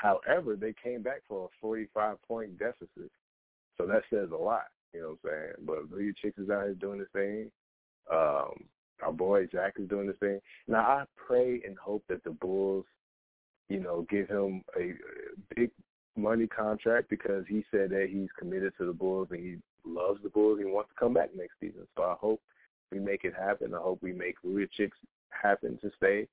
[0.00, 3.10] However, they came back for a 45 point deficit,
[3.76, 4.64] so that says a lot.
[4.94, 5.52] You know what I'm saying?
[5.66, 7.50] But Lil Chicks is out here doing this thing.
[8.10, 8.64] Um,
[9.02, 10.40] our boy Jack is doing this thing.
[10.66, 12.86] Now I pray and hope that the Bulls,
[13.68, 14.94] you know, give him a,
[15.54, 15.70] big
[16.16, 20.30] money contract because he said that he's committed to the Bulls and he loves the
[20.30, 20.58] Bulls.
[20.58, 21.86] and He wants to come back next season.
[21.94, 22.40] So I hope
[22.90, 23.74] we make it happen.
[23.74, 24.96] I hope we make Lil Chicks
[25.28, 26.26] happen to stay.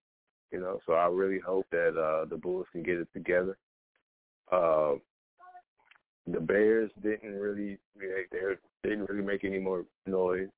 [0.51, 3.57] You know, so I really hope that uh the Bulls can get it together.
[4.51, 4.95] Uh,
[6.25, 10.49] the Bears didn't really they didn't really make any more noise.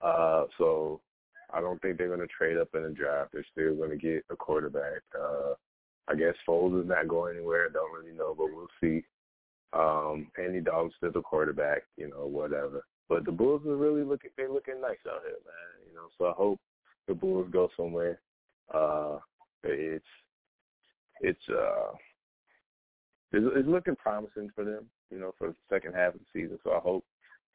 [0.00, 1.00] Uh, so
[1.52, 3.32] I don't think they're going to trade up in the draft.
[3.32, 5.02] They're still going to get a quarterback.
[5.18, 5.54] Uh,
[6.08, 7.66] I guess Foles is not going anywhere.
[7.68, 9.04] I don't really know, but we'll see.
[9.72, 12.84] Um, Andy Dalton's still the quarterback, you know, whatever.
[13.08, 15.88] But the Bulls are really looking they're looking nice out here, man.
[15.88, 16.60] You know, so I hope
[17.08, 18.20] the Bulls go somewhere.
[18.72, 19.18] Uh
[19.64, 20.04] it's
[21.20, 21.92] it's uh
[23.32, 26.58] it's, it's looking promising for them, you know, for the second half of the season.
[26.64, 27.04] So I hope,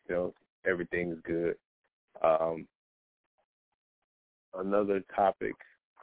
[0.09, 0.33] you know,
[0.65, 1.55] everything's good.
[2.23, 2.67] Um
[4.57, 5.55] another topic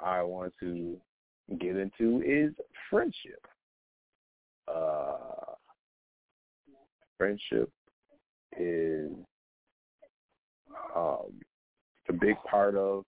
[0.03, 0.97] I want to
[1.59, 2.53] get into is
[2.91, 3.47] friendship.
[4.67, 5.55] Uh
[7.19, 7.71] friendship
[8.57, 9.11] is
[10.95, 11.33] um,
[12.09, 13.05] a big part of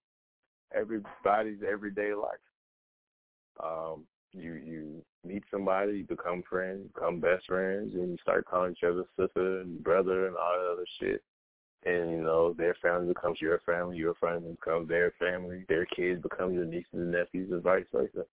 [0.75, 2.39] everybody's everyday life.
[3.63, 8.73] Um, you you meet somebody, you become friends, become best friends, and you start calling
[8.73, 11.23] each other sister and brother and all that other shit.
[11.85, 16.23] And you know their family becomes your family, your family becomes their family, their kids
[16.23, 18.25] become your nieces and nephews, and vice versa.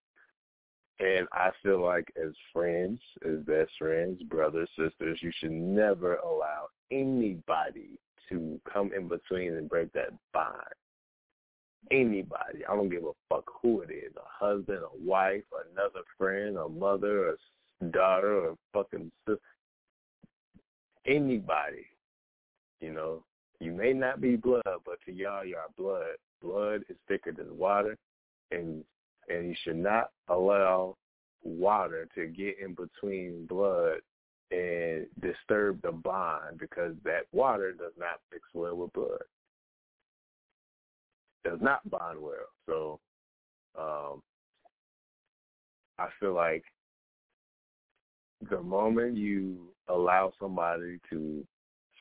[0.99, 6.69] And I feel like as friends, as best friends, brothers, sisters, you should never allow
[6.91, 10.55] anybody to come in between and break that bond.
[11.91, 12.65] Anybody.
[12.69, 14.13] I don't give a fuck who it is.
[14.17, 17.30] A husband, a wife, another friend, a mother,
[17.82, 19.41] a daughter, a fucking sister.
[21.05, 21.86] Anybody.
[22.82, 23.23] You know,
[23.59, 26.17] you may not be blood, but to y'all, y'all blood.
[26.41, 27.97] Blood is thicker than water,
[28.51, 28.84] and
[29.30, 30.95] and you should not allow
[31.43, 33.99] water to get in between blood
[34.51, 39.23] and disturb the bond because that water does not mix well with blood.
[41.49, 42.49] Does not bond well.
[42.65, 42.99] So
[43.79, 44.21] um
[45.99, 46.63] I feel like
[48.49, 51.45] the moment you allow somebody to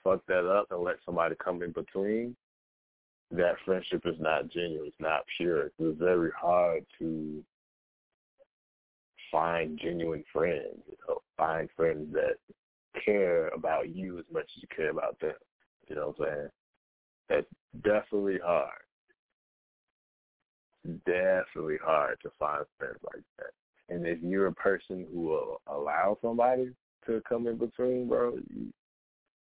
[0.04, 2.36] fuck that up and let somebody come in between,
[3.30, 5.66] that friendship is not genuine, it's not pure.
[5.66, 7.42] It's very hard to
[9.32, 12.36] find genuine friends, you know, find friends that
[13.04, 15.32] care about you as much as you care about them.
[15.88, 16.48] You know what I'm saying?
[17.28, 18.85] That's definitely hard.
[21.04, 23.50] Definitely hard to find friends like that.
[23.88, 26.72] And if you're a person who will allow somebody
[27.06, 28.72] to come in between, bro, you,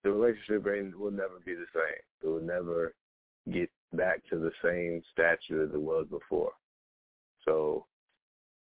[0.03, 0.63] the relationship
[0.97, 2.01] will never be the same.
[2.23, 2.93] It will never
[3.51, 6.51] get back to the same stature as it was before.
[7.45, 7.85] So,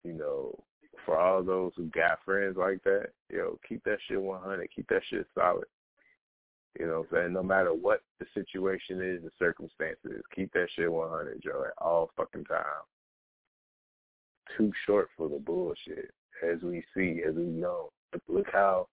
[0.04, 0.58] you know,
[1.06, 4.70] for all those who got friends like that, yo, keep that shit 100.
[4.76, 5.66] Keep that shit solid.
[6.80, 7.34] You know what I'm saying?
[7.34, 12.12] No matter what the situation is, the circumstances, keep that shit 100, Joe, at all
[12.16, 12.64] fucking time.
[14.58, 16.12] Too short for the bullshit,
[16.44, 17.92] as we see, as we know.
[18.28, 18.88] Look how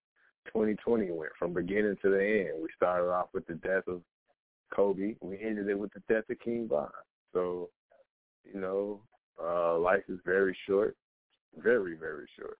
[0.49, 2.62] 2020 went from beginning to the end.
[2.62, 4.03] We started off with the death of
[4.74, 5.14] Kobe.
[5.20, 6.91] We ended it with the death of King Von.
[7.33, 7.70] So,
[8.45, 9.01] you know,
[9.43, 10.97] uh, life is very short
[11.57, 12.59] very, very short.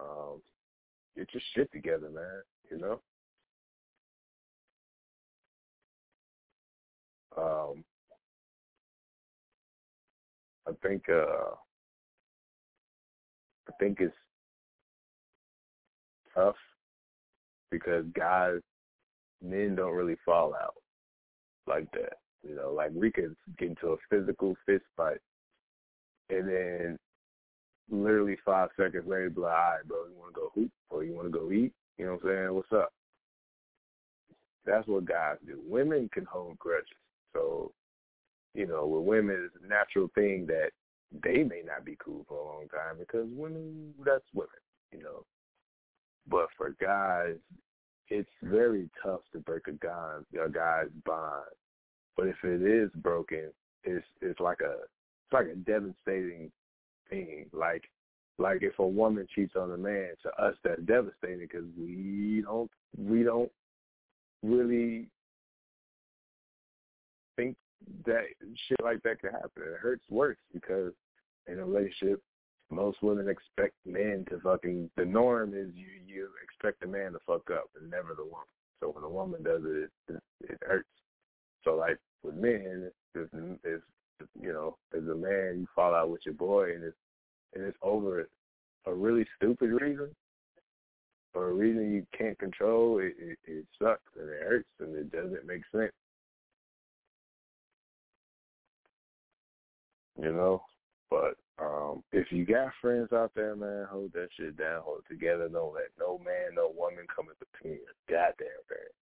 [0.00, 0.40] Um,
[1.16, 2.42] get your shit together, man.
[2.70, 3.00] You know.
[7.36, 7.84] Um,
[10.66, 11.54] I think uh,
[13.68, 14.14] I think it's
[16.34, 16.56] tough
[17.70, 18.60] because guys,
[19.42, 20.74] men don't really fall out
[21.66, 22.14] like that.
[22.46, 25.18] You know, like we could get into a physical fist fight
[26.30, 26.98] and then
[27.90, 31.04] literally five seconds later be like, all right, bro, you want to go hoop or
[31.04, 31.72] you want to go eat?
[31.98, 32.54] You know what I'm saying?
[32.54, 32.92] What's up?
[34.64, 35.60] That's what guys do.
[35.68, 36.88] Women can hold grudges.
[37.32, 37.72] So,
[38.54, 40.70] you know, with women, it's a natural thing that
[41.22, 44.50] they may not be cool for a long time because women, that's women,
[44.92, 45.24] you know.
[46.28, 47.36] But for guys,
[48.08, 51.44] it's very tough to break a guy a guy's bond.
[52.16, 53.50] But if it is broken,
[53.84, 56.52] it's it's like a it's like a devastating
[57.08, 57.46] thing.
[57.52, 57.84] Like
[58.38, 62.70] like if a woman cheats on a man, to us that's devastating because we don't
[62.98, 63.50] we don't
[64.42, 65.06] really
[67.36, 67.56] think
[68.06, 68.24] that
[68.68, 69.62] shit like that could happen.
[69.64, 70.92] It hurts worse because
[71.46, 72.22] in a relationship,
[72.70, 74.90] most women expect men to fucking.
[74.96, 78.46] The norm is you you expect a man to fuck up and never the woman.
[78.80, 80.88] So when a woman does it, it, it hurts.
[81.64, 83.28] So like with men, if,
[83.64, 83.80] if
[84.40, 86.96] you know, as a man, you fall out with your boy and it's
[87.54, 88.28] and it's over
[88.86, 90.08] a really stupid reason
[91.34, 95.12] or a reason you can't control, it, it, it sucks and it hurts and it
[95.12, 95.92] doesn't make sense.
[100.22, 100.62] You know,
[101.10, 105.08] but Um, if you got friends out there, man, hold that shit down, hold it
[105.12, 105.48] together.
[105.48, 108.92] Don't let no man, no woman come in between your goddamn thing.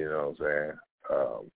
[0.00, 0.72] You know what I'm saying?
[1.10, 1.50] Um,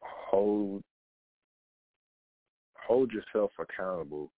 [0.00, 0.82] hold
[2.86, 4.30] hold yourself accountable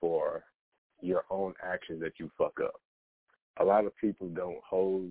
[0.00, 0.44] for
[1.00, 2.80] your own actions that you fuck up.
[3.58, 5.10] A lot of people don't hold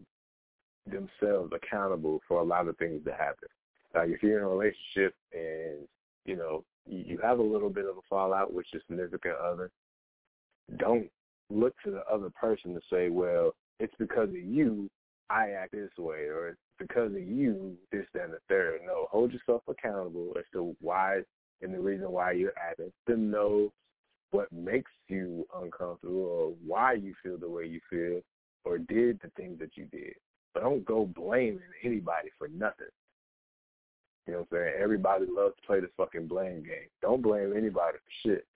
[0.86, 3.50] themselves accountable for a lot of things that happen.
[3.94, 5.88] Like if you're in a relationship and
[6.26, 9.72] you know you have a little bit of a fallout with your significant other,
[10.78, 11.10] don't
[11.50, 14.90] look to the other person to say, "Well, it's because of you
[15.30, 18.82] I act this way," or "It's because of you this, that, and the third.
[18.86, 21.24] No, hold yourself accountable as to why
[21.62, 22.92] and the reason why you're acting.
[23.08, 23.72] To know
[24.32, 28.22] what makes you uncomfortable or why you feel the way you feel
[28.66, 30.16] or did the things that you did.
[30.54, 32.88] But don't go blaming anybody for nothing.
[34.28, 34.74] You know what I'm saying?
[34.82, 36.90] Everybody loves to play the fucking blame game.
[37.02, 38.48] Don't blame anybody for shit.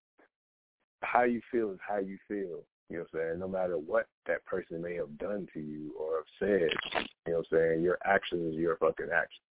[1.01, 2.63] How you feel is how you feel.
[2.89, 3.39] You know what I'm saying?
[3.39, 6.69] No matter what that person may have done to you or have said,
[7.25, 7.83] you know what I'm saying?
[7.83, 9.41] Your action is your fucking action.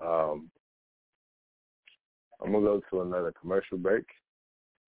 [0.00, 0.50] Um,
[2.42, 4.04] I'm gonna go to another commercial break.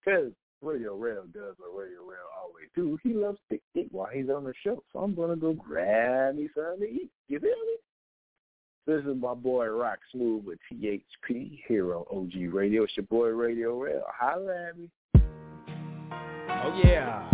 [0.04, 0.32] Cause
[0.64, 2.98] Radio Rail does what Radio Rail always do.
[3.02, 4.82] He loves to eat while he's on the show.
[4.92, 7.10] So I'm gonna go grab me something to eat.
[7.28, 7.76] You feel me?
[8.86, 12.84] This is my boy Rock Smooth with THP here on OG Radio.
[12.84, 14.02] It's your boy Radio Rail.
[14.08, 14.90] Holla at me.
[15.16, 17.30] Oh yeah.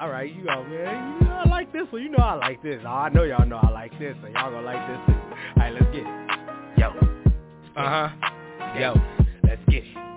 [0.00, 1.18] All right, you go, man.
[1.20, 2.02] You know I like this one.
[2.02, 2.80] You know I like this.
[2.84, 5.14] Oh, I know y'all know I like this, so y'all gonna like this too.
[5.14, 6.78] All right, let's get it.
[6.78, 6.88] Yo.
[7.76, 8.78] Uh huh.
[8.78, 8.94] Yo.
[9.44, 10.13] Let's get it.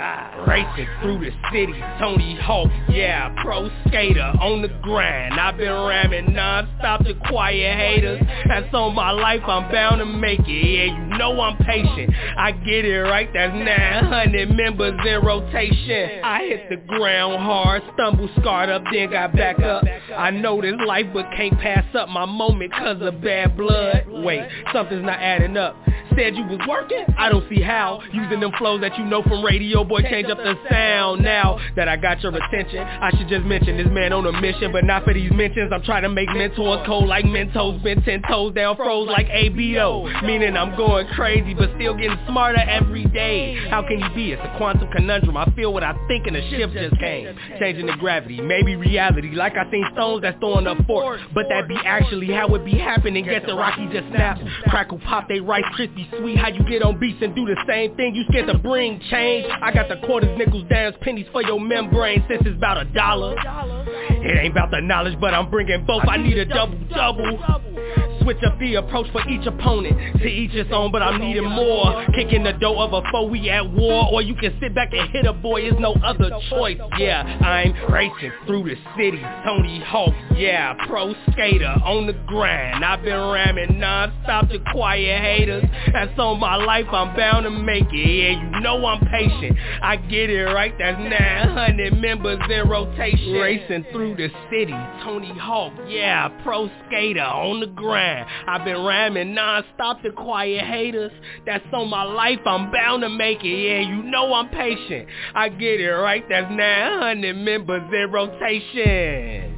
[0.00, 0.44] Ah.
[0.46, 5.34] Racing through the city, Tony Hawk, yeah, pro skater on the grind.
[5.34, 8.22] I've been ramming non-stop to quiet haters.
[8.46, 10.48] That's on my life, I'm bound to make it.
[10.48, 12.14] Yeah, you know I'm patient.
[12.36, 16.22] I get it right, that's 900 members in rotation.
[16.22, 19.82] I hit the ground hard, stumble, scarred up, then got back up.
[20.16, 24.04] I know this life, but can't pass up my moment cause of bad blood.
[24.08, 25.76] Wait, something's not adding up.
[26.18, 27.04] Said you was working?
[27.16, 28.02] I don't see how.
[28.12, 31.22] Using them flows that you know from radio, boy, change up the sound.
[31.22, 34.72] Now that I got your attention, I should just mention this man on a mission,
[34.72, 35.72] but not for these mentions.
[35.72, 40.24] I'm trying to make mentors cold like Mentos, been ten toes down, froze like ABO.
[40.24, 43.54] Meaning I'm going crazy, but still getting smarter every day.
[43.70, 44.32] How can you be?
[44.32, 45.36] It's a quantum conundrum.
[45.36, 47.32] I feel what I think and the shift just came.
[47.60, 49.30] Changing the gravity, maybe reality.
[49.36, 52.76] Like I seen stones that's throwing up forks, but that be actually how it be
[52.76, 53.24] happening.
[53.24, 54.42] Guess the Rocky just snapped.
[54.66, 56.38] Crackle pop, they rice crispy sweet.
[56.38, 58.14] How you get on beats and do the same thing?
[58.14, 59.46] You scared to bring change?
[59.62, 62.24] I got the quarters, nickels, dimes, pennies for your membrane.
[62.28, 63.34] Since it's about a dollar.
[63.36, 66.02] It ain't about the knowledge, but I'm bringing both.
[66.08, 68.07] I need a double double.
[68.22, 70.18] Switch up the approach for each opponent.
[70.18, 72.04] To each his own, but I'm needing more.
[72.14, 74.08] Kicking the door of a foe, we at war.
[74.12, 76.78] Or you can sit back and hit a boy, it's no other choice.
[76.98, 79.22] Yeah, I'm racing through the city.
[79.44, 82.84] Tony Hawk, yeah, pro skater on the grind.
[82.84, 85.64] I've been ramming non-stop to quiet haters.
[85.92, 87.96] That's on my life, I'm bound to make it.
[87.96, 89.56] Yeah, you know I'm patient.
[89.82, 93.32] I get it right, that's 900 members in rotation.
[93.32, 94.74] Racing through the city.
[95.04, 98.17] Tony Hawk, yeah, pro skater on the grind.
[98.46, 101.12] I've been ramming non-stop to quiet haters.
[101.46, 103.48] That's on my life, I'm bound to make it.
[103.48, 105.08] Yeah, you know I'm patient.
[105.34, 109.54] I get it right, that's 900 members in rotation.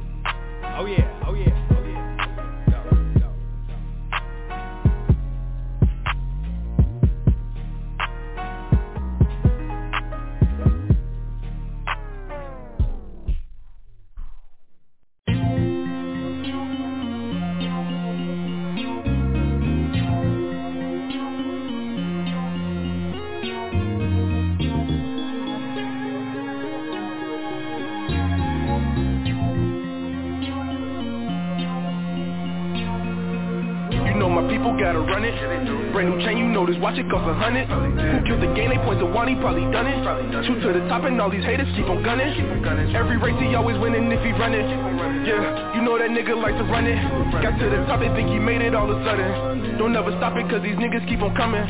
[0.77, 1.60] Oh yeah, oh yeah.
[36.71, 37.67] This watch it cost a hundred.
[37.67, 38.71] Who killed the game?
[38.71, 39.99] They point to one, he probably done it.
[40.47, 42.31] Two to the top and all these haters keep on gunning.
[42.95, 44.63] Every race he always winning if he run it.
[45.27, 46.95] Yeah, you know that nigga like to run it.
[47.43, 49.77] Got to the top, they think he made it all of a sudden.
[49.77, 51.67] Don't ever stop it cause these niggas keep on coming.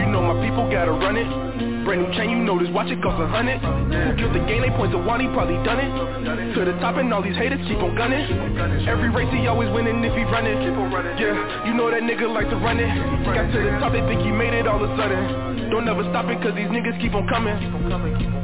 [0.00, 1.49] You know my people gotta run it.
[1.84, 3.60] Brand new chain, you this, watch it cost a hundred.
[3.60, 5.92] Who killed the game, they point to he probably done it.
[6.54, 8.24] To the top and all these haters keep on gunning.
[8.88, 10.56] Every race he always winning if he running.
[11.18, 12.88] Yeah, you know that nigga like to run it.
[13.24, 15.70] Got to the top, they think he made it all of a sudden.
[15.70, 17.54] Don't ever stop it cause these niggas keep on coming.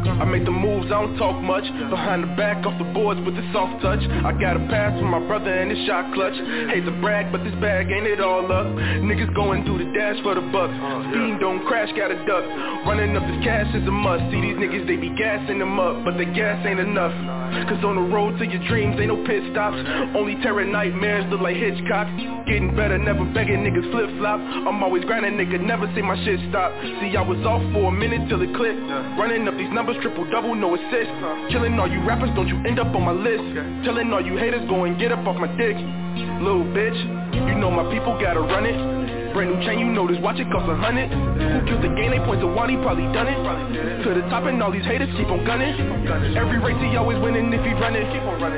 [0.06, 1.66] I make the moves, I don't talk much.
[1.90, 3.98] Behind the back, off the boards with the soft touch.
[3.98, 6.38] I got a pass from my brother and his shot clutch.
[6.70, 8.66] Hate to brag, but this bag ain't it all up.
[9.02, 10.72] Niggas going through the dash for the bucks.
[11.10, 12.46] Speed don't crash, got a duck.
[12.86, 14.24] Running up this cash is a must.
[14.32, 17.12] See these niggas, they be gassing them up, but the gas ain't enough.
[17.68, 19.78] Cause on the road to your dreams, ain't no pit stops.
[20.16, 22.08] Only terror nightmares look like Hitchcock.
[22.48, 24.40] Getting better, never begging niggas flip flop.
[24.40, 26.72] I'm always grinding, nigga, never say my shit stop.
[26.98, 28.80] See, I was off for a minute till it clicked.
[29.20, 31.12] Running up these numbers, triple double, no assist.
[31.52, 33.44] Killing all you rappers, don't you end up on my list.
[33.84, 35.76] Telling all you haters, go and get up off my dick.
[36.40, 36.96] Little bitch,
[37.34, 39.05] you know my people gotta run it.
[39.36, 41.12] Brand new chain, you this, watch it cost a hundred.
[41.12, 43.36] Who killed the game, they point to one, he probably done it.
[43.36, 45.76] To the top and all these haters keep on gunning.
[46.32, 48.08] Every race he always winning if he running.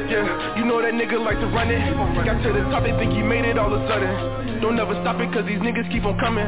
[0.06, 1.82] Yeah, you know that nigga like to run it.
[2.22, 4.62] Got to the top, they think he made it all of a sudden.
[4.62, 6.46] Don't ever stop it cause these niggas keep on coming.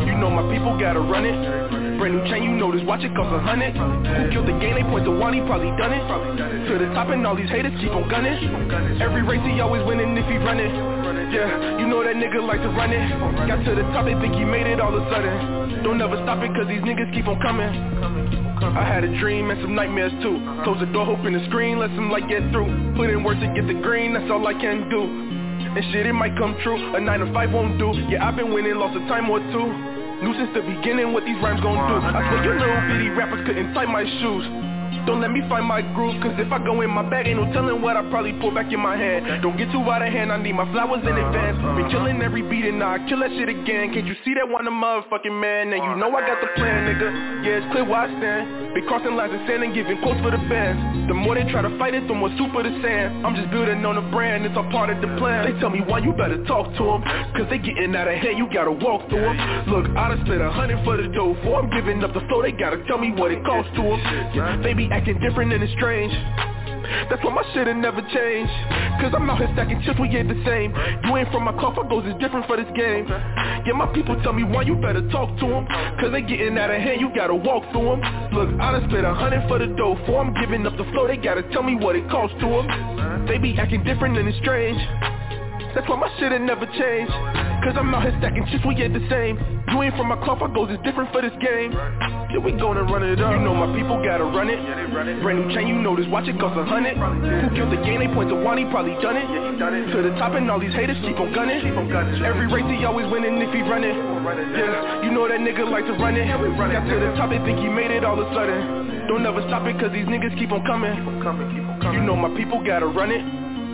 [0.00, 1.85] You know my people gotta run it.
[1.96, 3.72] Brand new chain, you this, watch it cost a hundred.
[3.72, 6.04] Who killed the game, they point to one, he probably done it.
[6.68, 8.36] To the top and all these haters keep on gunning.
[9.00, 10.68] Every race he always winning if he running.
[11.32, 13.02] Yeah, you know that nigga like to run it.
[13.48, 15.82] Got to the top, they think he made it all of a sudden.
[15.82, 17.72] Don't ever stop it cause these niggas keep on coming.
[18.60, 20.36] I had a dream and some nightmares too.
[20.64, 22.68] Close the door, hoping the screen, let some light get through.
[22.96, 25.00] Put in work to get the green, that's all I can do.
[25.00, 26.76] And shit, it might come true.
[26.96, 27.92] A 9 to 5 won't do.
[28.08, 29.95] Yeah, I've been winning, lost a time or two.
[30.22, 31.96] Knew since the beginning what these rhymes gon' do.
[32.00, 34.65] I swear you little bitty rappers couldn't tie my shoes.
[35.06, 37.46] Don't let me find my groove, cause if I go in my bag, ain't no
[37.52, 39.42] telling what I probably pull back in my hand.
[39.42, 41.56] Don't get too out of hand, I need my flowers in advance.
[41.78, 43.94] Been killing every beat and now I kill that shit again.
[43.94, 45.72] Can't you see that one a motherfucking man?
[45.72, 47.08] And you know I got the plan, nigga.
[47.46, 48.74] Yeah, it's clear where I stand.
[48.74, 51.08] Be crossing lines and sand and giving quotes for the bands.
[51.08, 53.24] The more they try to fight it, the more super the sand.
[53.24, 55.46] I'm just building on the brand, it's all part of the plan.
[55.46, 57.00] They tell me why you better talk to them,
[57.38, 59.38] cause they getting out of hand, you gotta walk through them.
[59.70, 62.42] Look, I done split a hundred for the dough, for I'm giving up the flow,
[62.42, 64.00] they gotta tell me what it costs to them.
[64.34, 66.12] Yeah, they be acting different and it's strange.
[67.10, 68.48] That's why my shit'll never change
[69.02, 70.72] Cause I'm out here stacking chips, we ain't the same.
[71.04, 73.04] You ain't from my cloth, our goals is different for this game.
[73.66, 75.66] Yeah, my people tell me why you better talk to them
[76.00, 78.00] Cause they getting out of hand, you gotta walk through them
[78.32, 81.06] Look, I done spent a hundred for the dough For I'm giving up the flow,
[81.06, 84.38] they gotta tell me what it costs to them They be acting different and it's
[84.38, 84.78] strange.
[85.74, 89.02] That's why my shit'll never change Cause I'm out here stacking chips, we get the
[89.10, 89.34] same.
[89.74, 91.74] You ain't from my cloth, our goals is different for this game.
[91.74, 93.34] Yeah, we gonna run it up.
[93.34, 94.62] You know my people gotta run it.
[95.18, 96.94] Brand new chain, you know this, watch it cost a hundred.
[96.94, 99.26] Who killed the game, they point to one, he probably done it.
[99.26, 101.58] To the top and all these haters keep on gunning.
[102.22, 103.98] Every race he always winning if he running.
[103.98, 106.30] Yeah, you know that nigga like to run it.
[106.30, 109.10] Got to the top, they think he made it all of a sudden.
[109.10, 110.94] Don't ever stop it cause these niggas keep on coming.
[111.02, 113.26] You know my people gotta run it.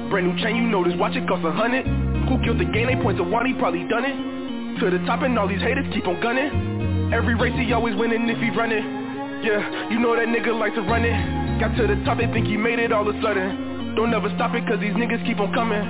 [0.09, 2.87] Brand new chain, you know this, watch it cost a hundred Who killed the game,
[2.87, 4.81] they point to one, he probably done it.
[4.81, 7.13] To the top and all these haters keep on gunning.
[7.13, 9.45] Every race he always winning if he running.
[9.45, 11.61] Yeah, you know that nigga like to run it.
[11.61, 13.95] Got to the top, they think he made it all of a sudden.
[13.97, 15.85] Don't ever stop it cause these niggas keep on coming.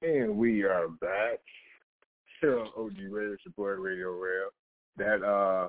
[0.00, 1.40] And we are back.
[2.40, 4.48] Here on OG Radio, support Radio Rail.
[4.96, 5.68] That uh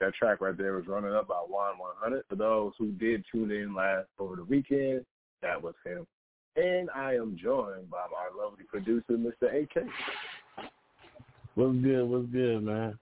[0.00, 2.24] that track right there was running up by Juan 100.
[2.28, 5.04] For those who did tune in last over the weekend,
[5.42, 6.06] that was him.
[6.56, 9.62] And I am joined by my lovely producer, Mr.
[9.62, 9.84] AK.
[11.54, 12.04] What's good?
[12.04, 12.98] What's good, man?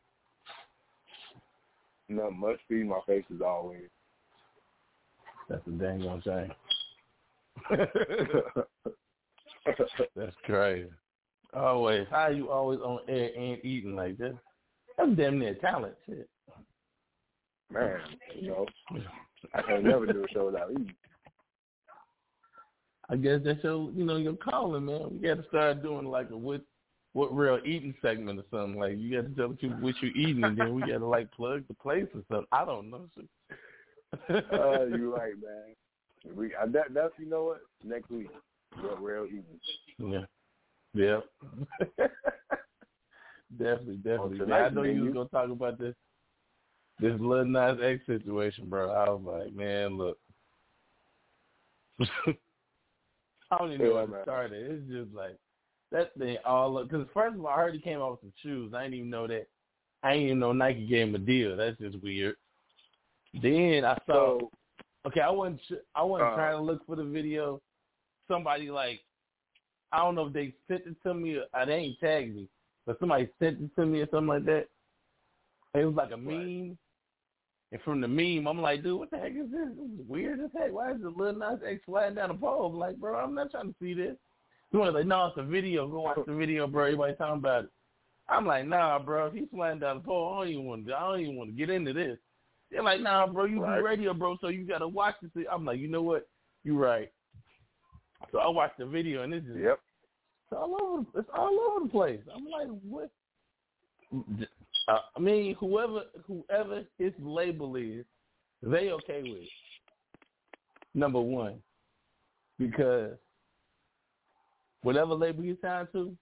[2.08, 2.58] Not much.
[2.68, 3.88] Feeding my face as always.
[5.48, 6.52] That's a dang on shame.
[10.16, 10.90] That's crazy.
[11.54, 12.06] Always.
[12.10, 14.36] How you always on air and eating like that?
[14.96, 16.28] That's damn near talent shit.
[17.70, 17.98] Man,
[18.34, 18.66] you know,
[19.54, 20.94] I can never do a show without eating.
[23.08, 25.08] I guess that's your, you know, your calling, man.
[25.10, 26.62] We got to start doing like a what,
[27.12, 28.80] what real eating segment or something.
[28.80, 31.30] Like you got to tell people what you're eating, and then we got to like
[31.32, 32.46] plug the place or something.
[32.52, 33.08] I don't know.
[34.30, 35.74] uh, you're right, man.
[36.36, 38.30] We I, that that's you know what next week
[38.80, 39.44] what real eating.
[39.98, 40.24] Yeah.
[40.94, 41.20] Yeah.
[43.58, 44.40] definitely, definitely.
[44.40, 45.94] Oh, I know man, you was gonna talk about this
[47.00, 48.90] this Lil Nas X situation, bro.
[48.90, 50.18] I was like, man, look.
[53.50, 54.22] I don't even know where to man.
[54.22, 54.70] start it.
[54.70, 55.36] It's just like
[55.92, 56.88] that thing all up.
[56.88, 58.72] Because first of all, I heard he came out with some shoes.
[58.74, 59.46] I didn't even know that.
[60.02, 61.56] I didn't even know Nike gave him a deal.
[61.56, 62.36] That's just weird.
[63.42, 64.38] Then I saw.
[64.38, 64.50] So
[65.06, 65.60] Okay, I wasn't.
[65.94, 66.34] I wasn't Uh.
[66.34, 67.62] trying to look for the video.
[68.28, 69.00] Somebody like,
[69.92, 72.48] I don't know if they sent it to me or uh, they ain't tagged me,
[72.84, 74.66] but somebody sent it to me or something like that.
[75.74, 76.76] It was like a meme.
[77.72, 79.68] And from the meme, I'm like, dude, what the heck is this?
[79.76, 80.72] This is weird as heck.
[80.72, 82.66] Why is the Lil Nas X flying down a pole?
[82.66, 84.16] I'm like, bro, I'm not trying to see this.
[84.70, 85.88] Someone's like, no, it's a video.
[85.88, 86.84] Go watch the video, bro.
[86.84, 87.70] Everybody talking about it.
[88.28, 89.26] I'm like, nah, bro.
[89.26, 90.94] If he's flying down the pole, I don't even want to.
[90.94, 92.18] I don't even want to get into this.
[92.70, 93.44] They're like, nah, bro.
[93.44, 93.78] You Right.
[93.78, 94.36] do radio, bro.
[94.40, 95.46] So you gotta watch this.
[95.50, 96.28] I'm like, you know what?
[96.64, 97.10] You're right.
[98.32, 99.80] So I watched the video and it's just Yep.
[100.44, 101.06] it's all over.
[101.18, 102.20] It's all over the place.
[102.34, 103.10] I'm like, what?
[104.12, 104.46] Mm,
[104.88, 108.04] Uh, I mean, whoever whoever his label is,
[108.62, 109.48] they okay with.
[110.94, 111.56] Number one,
[112.58, 113.12] because
[114.82, 116.16] whatever label he signed to,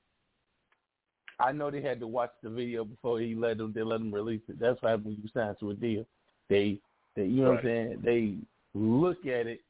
[1.38, 3.72] I know they had to watch the video before he let them.
[3.74, 4.58] They let them release it.
[4.58, 6.06] That's why when you sign to a deal,
[6.48, 6.80] they,
[7.14, 8.02] they you know what I'm saying.
[8.04, 8.36] They
[8.74, 9.60] look at it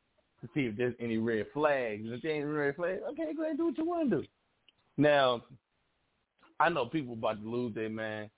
[0.40, 2.02] to see if there's any red flags.
[2.06, 4.26] If there ain't red flags, okay, go ahead and do what you want to do.
[4.96, 5.42] Now,
[6.60, 8.30] I know people about to lose their man,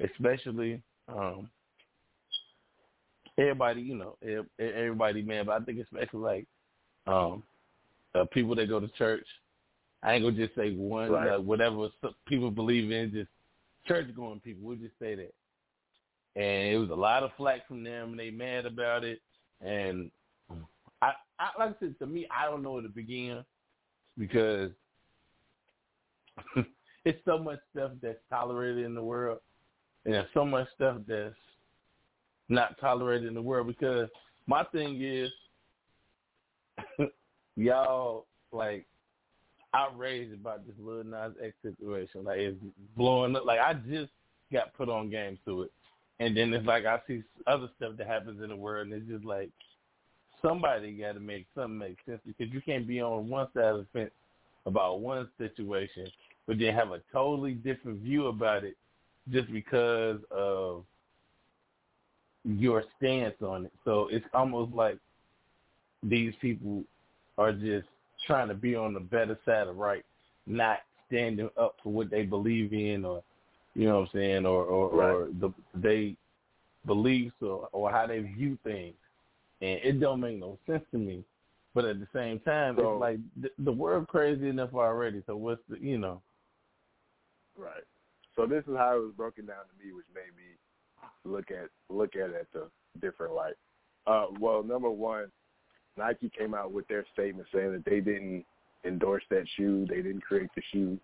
[0.00, 1.48] especially um,
[3.38, 3.82] everybody.
[3.82, 5.46] You know, everybody, man.
[5.46, 6.46] But I think especially like
[7.06, 7.42] um,
[8.14, 9.26] uh, people that go to church.
[10.02, 11.10] I ain't gonna just say one.
[11.10, 11.34] Right.
[11.34, 11.88] Uh, whatever
[12.26, 13.30] people believe in, just
[13.86, 14.68] church going people.
[14.68, 15.34] We'll just say that.
[16.36, 19.20] And it was a lot of flack from them, and they mad about it.
[19.60, 20.10] And
[21.02, 23.44] I, I like I said, to me, I don't know where to begin
[24.16, 24.70] because
[27.04, 29.38] it's so much stuff that's tolerated in the world,
[30.04, 31.34] and there's so much stuff that's
[32.48, 33.66] not tolerated in the world.
[33.66, 34.08] Because
[34.46, 35.30] my thing is,
[37.56, 38.86] y'all like
[39.74, 42.24] outraged about this Lil Nas X situation.
[42.24, 42.56] Like it's
[42.96, 43.44] blowing up.
[43.44, 44.10] Like I just
[44.52, 45.72] got put on game to it,
[46.20, 49.10] and then it's like I see other stuff that happens in the world, and it's
[49.10, 49.50] just like
[50.40, 53.78] somebody got to make something make sense because you can't be on one side of
[53.78, 54.10] the fence
[54.66, 56.06] about one situation,
[56.46, 58.76] but then have a totally different view about it
[59.30, 60.84] just because of
[62.44, 63.72] your stance on it.
[63.84, 64.98] So it's almost like
[66.02, 66.84] these people
[67.36, 67.86] are just
[68.26, 70.04] trying to be on the better side of right,
[70.46, 73.22] not standing up for what they believe in or
[73.74, 76.16] you know what I'm saying, or or, or the they
[76.86, 78.94] beliefs or, or how they view things.
[79.60, 81.24] And it don't make no sense to me.
[81.74, 85.22] But at the same time, So- it's like the, the world crazy enough already.
[85.26, 86.20] So what's the you know?
[87.56, 87.84] Right.
[88.38, 90.54] So this is how it was broken down to me, which made me
[91.24, 92.68] look at look at it at a
[93.00, 93.54] different light.
[94.06, 95.26] Uh, well, number one,
[95.96, 98.44] Nike came out with their statement saying that they didn't
[98.84, 101.00] endorse that shoe, they didn't create the shoe.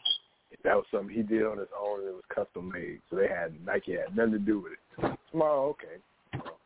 [0.62, 3.00] That was something he did on his own, and it was custom made.
[3.10, 5.18] So they had Nike had nothing to do with it.
[5.32, 5.96] Tomorrow, okay.
[6.34, 6.60] Well,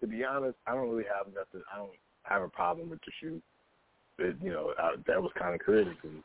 [0.00, 1.60] to be honest, I don't really have nothing.
[1.70, 1.90] I don't
[2.22, 3.42] have a problem with the shoe.
[4.18, 6.22] It, you know, I, that was kind of me.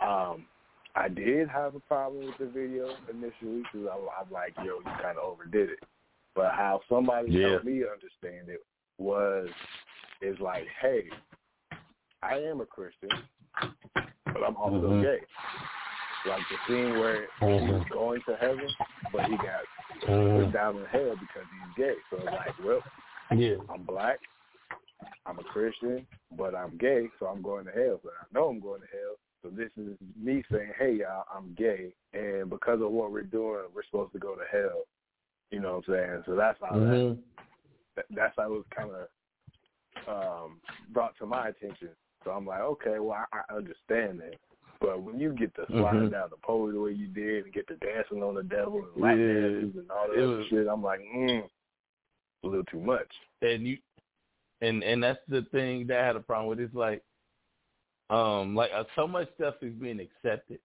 [0.00, 0.46] Um,
[0.94, 3.88] I did have a problem with the video initially because
[4.20, 5.78] I'm like, yo, you kind of overdid it.
[6.34, 7.50] But how somebody Yeah.
[7.50, 8.60] helped me understand it
[8.98, 9.48] was,
[10.20, 11.10] is like, hey,
[12.22, 13.10] I am a Christian,
[14.26, 15.02] but I'm also Mhm.
[15.02, 15.26] gay.
[16.26, 18.74] Like the scene where he was going to heaven,
[19.10, 19.64] but he got
[20.36, 21.96] put down in hell because he's gay.
[22.10, 22.82] So it's like, well,
[23.30, 23.56] Yeah.
[23.70, 24.20] I'm black,
[25.26, 27.98] I'm a Christian, but I'm gay, so I'm going to hell.
[28.02, 29.16] But I know I'm going to hell.
[29.42, 33.62] So this is me saying, hey, y'all, I'm gay, and because of what we're doing,
[33.74, 34.82] we're supposed to go to hell.
[35.50, 36.22] You know what I'm saying?
[36.26, 37.22] So that's how that, Mhm.
[37.96, 39.08] that that's how it was kind of
[40.08, 41.90] um, brought to my attention.
[42.24, 44.36] So I'm like, okay, well, I, I understand that.
[44.80, 46.10] But when you get to sliding Mhm.
[46.12, 48.96] down the pole the way you did and get to dancing on the devil and
[49.02, 49.26] lap Yeah.
[49.34, 51.48] dances and all that was- shit, I'm like, mm,
[52.42, 53.12] a little too much.
[53.42, 53.78] and you
[54.60, 56.60] and and that's the thing that I had a problem with.
[56.60, 57.02] It's like
[58.12, 60.58] um like uh, so much stuff is being accepted,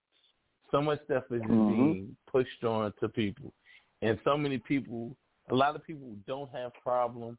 [0.71, 1.67] so much stuff is Mhm.
[1.67, 3.53] being pushed on to people,
[4.01, 5.15] and so many people,
[5.49, 7.37] a lot of people don't have problem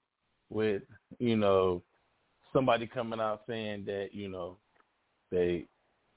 [0.50, 0.82] with
[1.18, 1.82] you know
[2.52, 4.56] somebody coming out saying that you know
[5.30, 5.66] they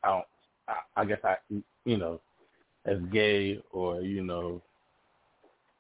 [0.03, 0.25] I don't
[0.67, 1.35] I, I guess I
[1.85, 2.21] you know
[2.85, 4.61] as gay or you know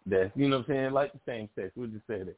[0.07, 1.71] that you know what I'm saying like the same sex.
[1.75, 2.37] We'll just say that.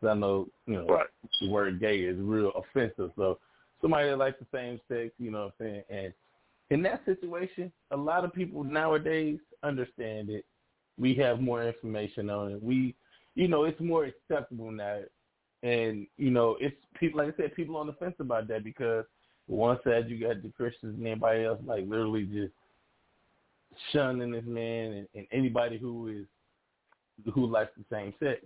[0.00, 1.06] 'Cause I know you know Right.
[1.40, 3.12] the word gay is real offensive.
[3.16, 3.38] So
[3.80, 5.82] somebody that likes the same sex, you know what I'm saying?
[5.90, 6.12] And
[6.70, 10.44] in that situation, a lot of people nowadays understand it.
[10.98, 12.62] We have more information on it.
[12.62, 12.94] We,
[13.34, 15.00] you know, it's more acceptable now.
[15.62, 19.04] And, you know, it's people, like I said, people on the fence about that because
[19.46, 22.52] one side you got the Christians and everybody else like literally just
[23.92, 28.40] shunning this man and, and anybody who is, who likes the same sex.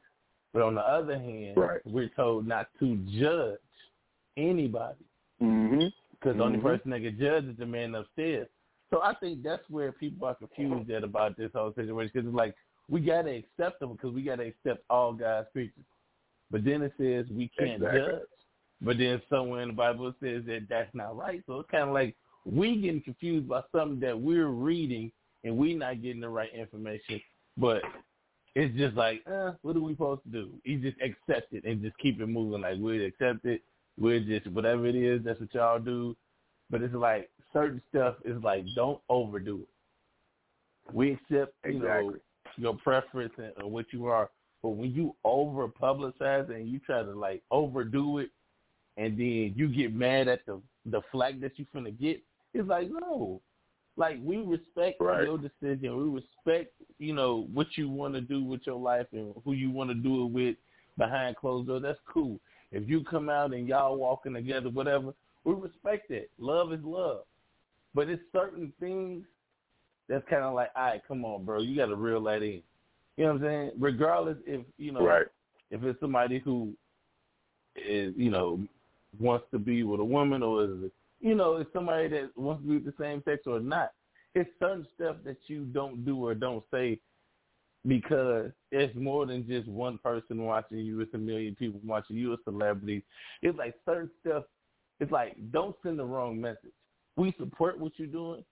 [0.53, 1.81] But on the other hand, Right.
[1.85, 3.59] we're told not to judge
[4.37, 5.05] anybody.
[5.43, 5.86] Mm-hmm.
[6.12, 6.62] because the only Mhm.
[6.62, 8.49] person that can judge is the man upstairs.
[8.91, 12.34] So I think that's where people are confused at about this whole situation because it's
[12.34, 12.55] like
[12.89, 15.84] we gotta accept them because we gotta accept all God's creatures,
[16.51, 18.01] but then it says we can't Exactly.
[18.01, 18.22] judge.
[18.80, 21.43] But then somewhere in the Bible says that that's not right.
[21.47, 25.12] So it's kind of like we getting confused by something that we're reading
[25.45, 27.20] and we not getting the right information.
[27.57, 27.82] But
[28.55, 30.51] it's just like, uh, what are we supposed to do?
[30.64, 32.62] You just accept it and just keep it moving.
[32.62, 33.62] Like we accept it.
[34.01, 35.23] We're just whatever it is.
[35.25, 36.17] That's what y'all do.
[36.71, 40.95] But it's like certain stuff is like don't overdo it.
[40.95, 42.21] We accept you know Exactly.
[42.57, 44.31] your preference and or what you are,
[44.63, 48.31] but when you over publicize it and you try to like overdo it,
[48.97, 52.23] and then you get mad at the the flack that you finna get,
[52.55, 53.41] it's like no,
[53.97, 55.25] like we respect Right.
[55.25, 55.97] your decision.
[55.97, 59.71] We respect you know what you want to do with your life and who you
[59.71, 60.57] want to do it with
[60.97, 61.83] behind closed doors.
[61.83, 62.41] That's cool.
[62.73, 65.14] If you come out and y'all walking together, whatever,
[65.45, 66.31] we respect it.
[66.39, 67.23] Love is love.
[67.95, 69.25] But it's certain things
[70.09, 72.62] that's kind of like, all right, come on, bro, you got to reel that in.
[73.16, 73.71] You know what I'm saying?
[73.79, 75.27] Regardless if you know Right.
[75.71, 76.73] if it's somebody who
[77.75, 78.61] is you know
[79.19, 82.62] wants to be with a woman or is it, you know it's somebody that wants
[82.62, 83.93] to be with the same sex or not.
[84.35, 87.01] It's certain stuff that you don't do or don't say
[87.89, 91.01] because it's more than just one person watching you.
[91.01, 92.32] It's a million people watching you.
[92.32, 93.05] As a celebrity.
[93.43, 94.45] It's like certain stuff.
[95.01, 96.72] It's like don't send the wrong message.
[97.16, 98.45] We support what you're doing,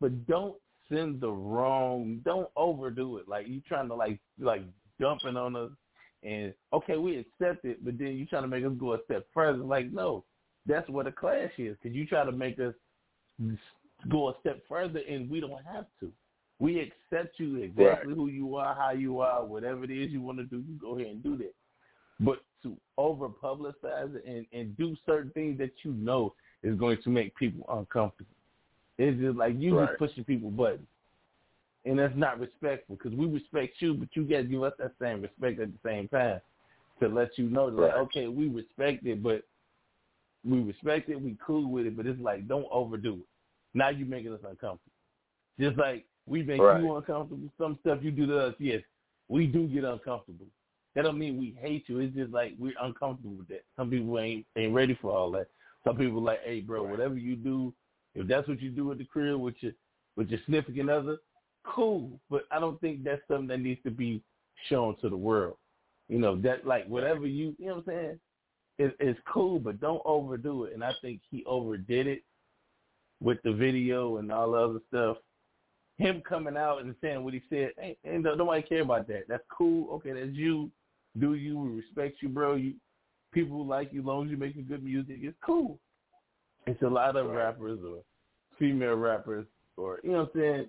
[0.00, 0.56] but don't
[0.90, 2.20] send the wrong.
[2.24, 3.28] Don't overdo it.
[3.28, 4.62] Like you're trying to like like
[4.98, 5.70] dumping on us
[6.22, 9.26] and okay, we accept it, but then you're trying to make us go a step
[9.32, 9.62] further.
[9.62, 10.24] Like, no,
[10.66, 11.76] that's what a clash is.
[11.80, 12.74] Because you try to make us
[14.08, 16.10] go a step further, and we don't have to.
[16.58, 20.38] We accept you exactly who you are, how you are, whatever it is you want
[20.38, 20.64] to do.
[20.66, 21.54] You go ahead and do that.
[22.18, 26.98] But to over publicize it and, and do certain things that you know is going
[27.02, 28.30] to make people uncomfortable.
[28.98, 29.88] It's just like you Right.
[29.88, 30.86] just pushing people buttons
[31.86, 34.92] and that's not respectful because we respect you, but you got to give us that
[35.00, 36.40] same respect at the same time
[37.00, 39.42] to let you know that like, okay, we respect it, but
[40.44, 43.26] we respect it, we cool with it, but it's like don't overdo it.
[43.72, 44.92] Now you're making us uncomfortable.
[45.60, 46.82] Just like we make Right.
[46.82, 48.82] you uncomfortable, some stuff you do to us, yes,
[49.28, 50.46] we do get uncomfortable.
[50.94, 52.00] That don't mean we hate you.
[52.00, 53.64] It's just like we're uncomfortable with that.
[53.76, 55.48] Some people ain't ain't ready for all that.
[55.84, 57.72] Some people like, hey, bro, whatever you do,
[58.14, 59.72] if that's what you do at the crib with your
[60.16, 61.18] with your significant other,
[61.64, 62.18] cool.
[62.30, 64.22] But I don't think that's something that needs to be
[64.68, 65.56] shown to the world.
[66.08, 68.20] You know that like whatever you you know what I'm saying.
[68.78, 70.74] It, it's cool, but don't overdo it.
[70.74, 72.22] And I think he overdid it
[73.22, 75.16] with the video and all the other stuff.
[75.98, 79.24] Him coming out and saying what he said, ain't, ain't nobody care about that.
[79.28, 79.90] That's cool.
[79.94, 80.70] Okay, that's you.
[81.18, 82.54] Do you we respect you, bro?
[82.54, 82.74] You
[83.32, 85.78] people like you, long as you're making good music, it's cool.
[86.66, 88.02] It's a lot of rappers or
[88.58, 90.66] female rappers or you know what I'm saying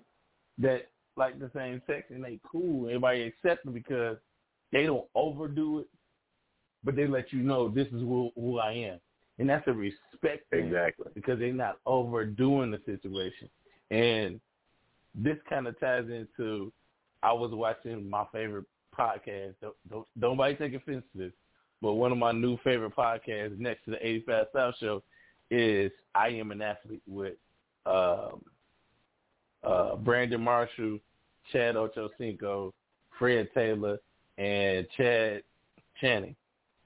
[0.58, 2.86] that like the same sex and they cool.
[2.86, 4.16] Everybody accept them because
[4.72, 5.86] they don't overdo it,
[6.84, 9.00] but they let you know this is who, who I am,
[9.38, 11.06] and that's a respect thing Exactly.
[11.14, 13.48] because they're not overdoing the situation.
[13.90, 14.40] And
[15.14, 16.72] this kind of ties into
[17.22, 19.54] I was watching my favorite podcast.
[19.60, 21.32] Don't, don't, nobody take offense to this,
[21.82, 25.02] but one of my new favorite podcasts next to the 85 South Show
[25.50, 27.34] is I Am an Athlete with
[27.86, 28.42] um,
[29.64, 30.98] uh, Brandon Marshall,
[31.52, 32.72] Chad Ochocinco,
[33.18, 33.98] Fred Taylor,
[34.36, 35.42] and Chad
[36.00, 36.36] Channing.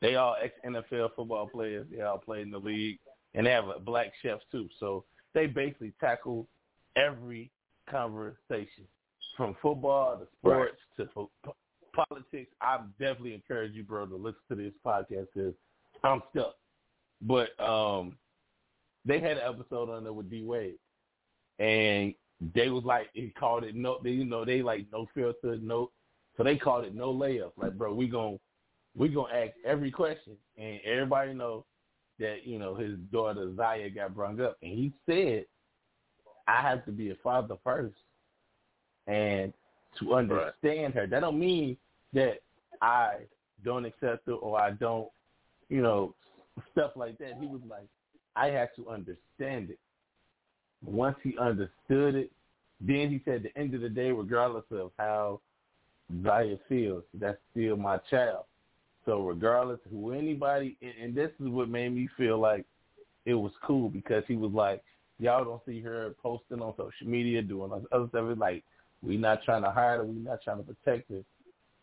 [0.00, 1.86] They all ex NFL football players.
[1.90, 2.98] They all play in the league,
[3.34, 4.68] and they have a black chef too.
[4.80, 5.04] So
[5.34, 6.46] they basically tackle
[6.96, 7.50] every
[7.90, 8.84] conversation,
[9.36, 11.56] from football to sports to po- po-
[11.94, 12.50] politics.
[12.60, 15.54] I definitely encourage you, bro, to listen to this podcast because
[16.02, 16.54] I'm stuck.
[17.20, 18.16] But um,
[19.04, 20.78] they had an episode on there with D Wade,
[21.58, 22.14] and
[22.54, 25.90] they was like, he called it no, they, you know, they like no filter, no.
[26.36, 27.52] So they called it no layup.
[27.56, 28.38] Like, bro, we gon'
[28.96, 31.64] we gonna ask every question, and everybody know
[32.18, 35.44] that you know his daughter Zaya got brung up, and he said,
[36.46, 37.96] I have to be a father first,
[39.06, 39.52] and
[39.98, 41.06] to understand her.
[41.06, 41.76] That don't mean
[42.12, 42.38] that
[42.80, 43.16] I
[43.64, 45.08] don't accept her or I don't,
[45.68, 46.14] you know,
[46.72, 47.34] stuff like that.
[47.40, 47.86] He was like,
[48.36, 49.78] I had to understand it.
[50.84, 52.32] Once he understood it,
[52.80, 55.40] then he said, at the end of the day, regardless of how
[56.24, 58.44] Zaya feels, that's still my child.
[59.04, 62.64] So regardless of who anybody, and, and this is what made me feel like
[63.24, 64.82] it was cool because he was like,
[65.18, 68.24] y'all don't see her posting on social media, doing other stuff.
[68.30, 68.64] It's like,
[69.02, 71.22] we not trying to hide her, we not trying to protect her.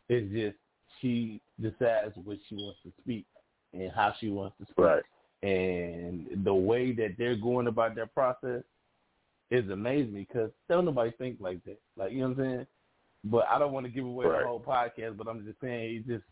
[0.07, 0.55] It's just
[1.01, 3.25] she decides what she wants to speak
[3.73, 4.77] and how she wants to speak.
[4.85, 5.03] Right.
[5.43, 8.63] and the way that they're going about their process
[9.51, 11.79] is amazing because don't nobody think like that.
[11.97, 12.67] Like you know what I'm saying?
[13.25, 14.41] But I don't want to give away Right.
[14.41, 15.17] the whole podcast.
[15.17, 16.23] But I'm just saying, it just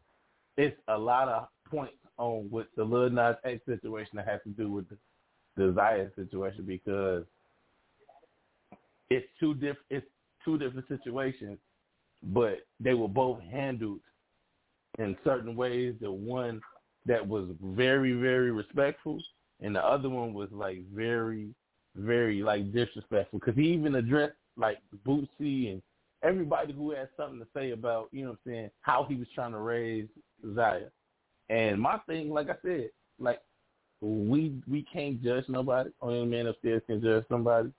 [0.56, 4.50] it's a lot of points on what the Lil Nas X situation that has to
[4.50, 4.98] do with the,
[5.58, 7.24] the situation because
[9.10, 10.06] it's two diff it's
[10.44, 11.58] two different situations,
[12.24, 14.00] but they were both handled
[15.00, 15.96] in certain ways.
[16.02, 16.62] The one
[17.06, 19.22] that was very very respectful,
[19.62, 21.50] and the other one was like very
[21.96, 25.82] very like disrespectful because he even addressed like Boosie and
[26.24, 29.28] everybody who had something to say about you know what I'm saying how he was
[29.34, 30.08] trying to raise
[30.56, 30.90] Zaya.
[31.50, 32.90] And my thing, like I said,
[33.20, 33.42] like
[34.02, 35.90] we we can't judge nobody.
[36.02, 37.72] Only the man upstairs can judge somebody.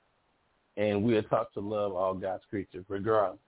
[0.77, 3.41] And we are taught to love all God's creatures, regardless.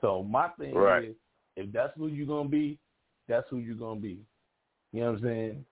[0.00, 1.04] So my thing Right.
[1.04, 1.16] is,
[1.56, 2.78] if that's who you're gonna be,
[3.28, 4.18] that's who you're gonna be.
[4.92, 5.64] You know what I'm saying?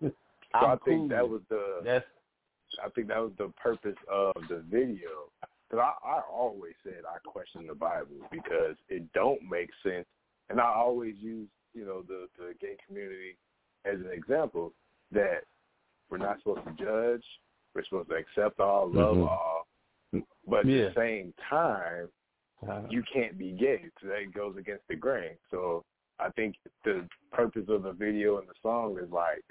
[0.52, 2.04] So I'm I think cool that was the That's
[2.84, 5.30] I think that was the purpose of the video.
[5.68, 10.06] Because I, I always said I question the Bible because it don't make sense,
[10.48, 13.36] and I always use you know the the gay community
[13.84, 14.72] as an example
[15.12, 15.44] that
[16.10, 17.24] we're not supposed to judge,
[17.74, 19.28] we're supposed to accept all, love Mhm.
[19.28, 19.66] all,
[20.46, 22.10] but at the same time
[22.68, 23.90] uh, you can't be gay.
[24.00, 25.38] So that goes against the grain.
[25.50, 25.84] So
[26.18, 29.42] I think the purpose of the video and the song is like,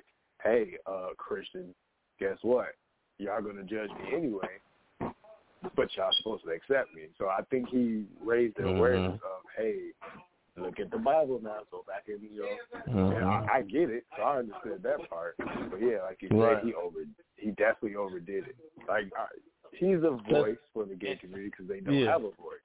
[0.43, 1.73] hey, uh, Christian,
[2.19, 2.75] guess what?
[3.17, 4.61] Y'all gonna judge me anyway,
[5.75, 7.07] but y'all supposed to accept me.
[7.17, 8.77] So I think he raised the Mhm.
[8.77, 9.91] awareness of, hey,
[10.61, 11.59] look at the Bible now.
[11.71, 13.47] So back in you know, Mhm.
[13.49, 14.05] I, I get it.
[14.15, 15.35] So I understood that part.
[15.37, 16.57] But yeah, like you Right.
[16.57, 17.05] said, he over,
[17.37, 18.55] he definitely overdid it.
[18.87, 19.27] Like I,
[19.73, 22.11] he's a voice for the gay community because they don't Yeah.
[22.11, 22.59] have a voice.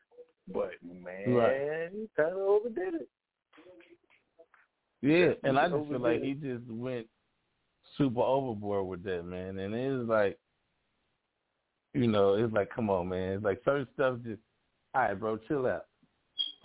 [0.49, 1.91] But man, Right.
[1.93, 3.09] he kind of overdid it.
[5.01, 7.07] Yeah, and I just feel like he just went
[7.99, 9.59] super overboard with that, man.
[9.59, 10.39] And it's like,
[11.93, 13.35] you know, it's like, come on, man.
[13.35, 14.41] It's like certain stuff just,
[14.95, 15.87] all right, bro, chill out.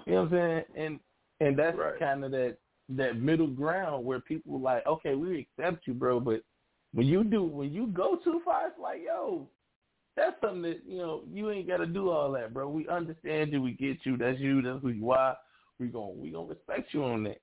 [0.06, 0.64] You know what I'm saying?
[0.78, 1.00] And
[1.40, 2.00] and that's Right.
[2.00, 2.58] kind of that
[2.90, 6.42] that middle ground where people are like, okay, we accept you, bro, but
[6.94, 9.48] when you do, when you go too far, it's like, yo,
[10.16, 12.68] that's something that you know you ain't got to do all that, bro.
[12.68, 14.18] We understand you, we get you.
[14.18, 14.62] That's you.
[14.62, 15.38] That's who you are.
[15.80, 17.40] We gon' we gonna respect you on that.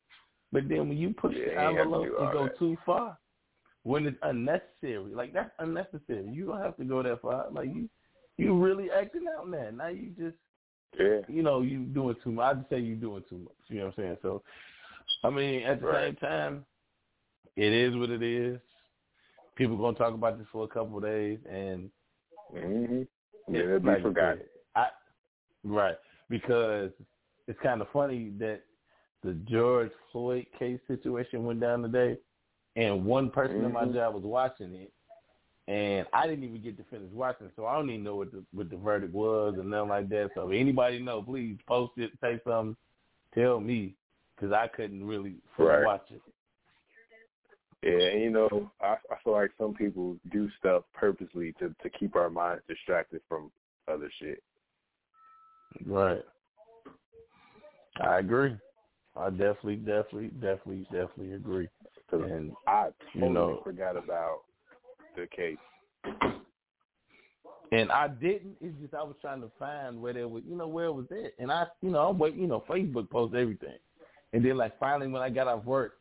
[0.52, 2.58] But then when you push Yeah, the you ain't gotta envelope and go that.
[2.58, 3.18] too far,
[3.84, 6.28] when it's unnecessary, like that's unnecessary.
[6.30, 7.46] You don't have to go that far.
[7.50, 7.88] Like you,
[8.36, 9.70] you really acting out now.
[9.70, 10.36] Now you just,
[10.98, 11.20] Yeah.
[11.28, 12.56] you know, you doing too much.
[12.56, 13.54] I'd say you doing too much.
[13.68, 14.16] You know what I'm saying?
[14.22, 14.42] So,
[15.24, 16.04] I mean, at the Right.
[16.06, 16.66] same time,
[17.56, 18.60] it is what it is.
[19.56, 21.90] People gonna talk about this for a couple of days, and
[22.52, 23.02] hmm
[23.48, 24.40] Yeah, be like I forgotten.
[24.74, 24.86] I,
[25.64, 25.96] right,
[26.28, 26.90] because
[27.46, 28.62] it's kind of funny that
[29.22, 32.18] the George Floyd case situation went down today,
[32.76, 33.94] and one person in my Mhm.
[33.94, 34.92] job was watching it,
[35.68, 38.44] and I didn't even get to finish watching, so I don't even know what the
[38.52, 40.30] what the verdict was and nothing like that.
[40.34, 42.76] So if anybody know, please post it, say something,
[43.34, 43.94] tell me,
[44.34, 45.84] because I couldn't really Right.
[45.84, 46.22] watch it.
[47.82, 51.90] Yeah, and you know, I, I feel like some people do stuff purposely to to
[51.90, 53.50] keep our minds distracted from
[53.88, 54.42] other shit.
[55.84, 56.22] Right.
[58.00, 58.56] I agree.
[59.16, 61.68] I definitely, definitely, definitely, definitely agree.
[62.12, 64.40] And I totally you know- forgot about
[65.16, 65.56] the case.
[67.72, 68.56] and I didn't.
[68.60, 71.06] It's just I was trying to find where there was, you know, where it was
[71.10, 71.32] at.
[71.38, 72.40] And I, you know, I'm waiting.
[72.40, 73.78] You know, Facebook posts everything,
[74.32, 75.94] and then like finally when I got off work,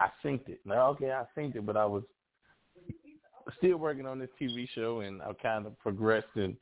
[0.00, 0.60] I synced it.
[0.64, 2.02] Now, okay, I synced it, but I was
[3.58, 6.56] still working on this TV show, and I kind of progressed in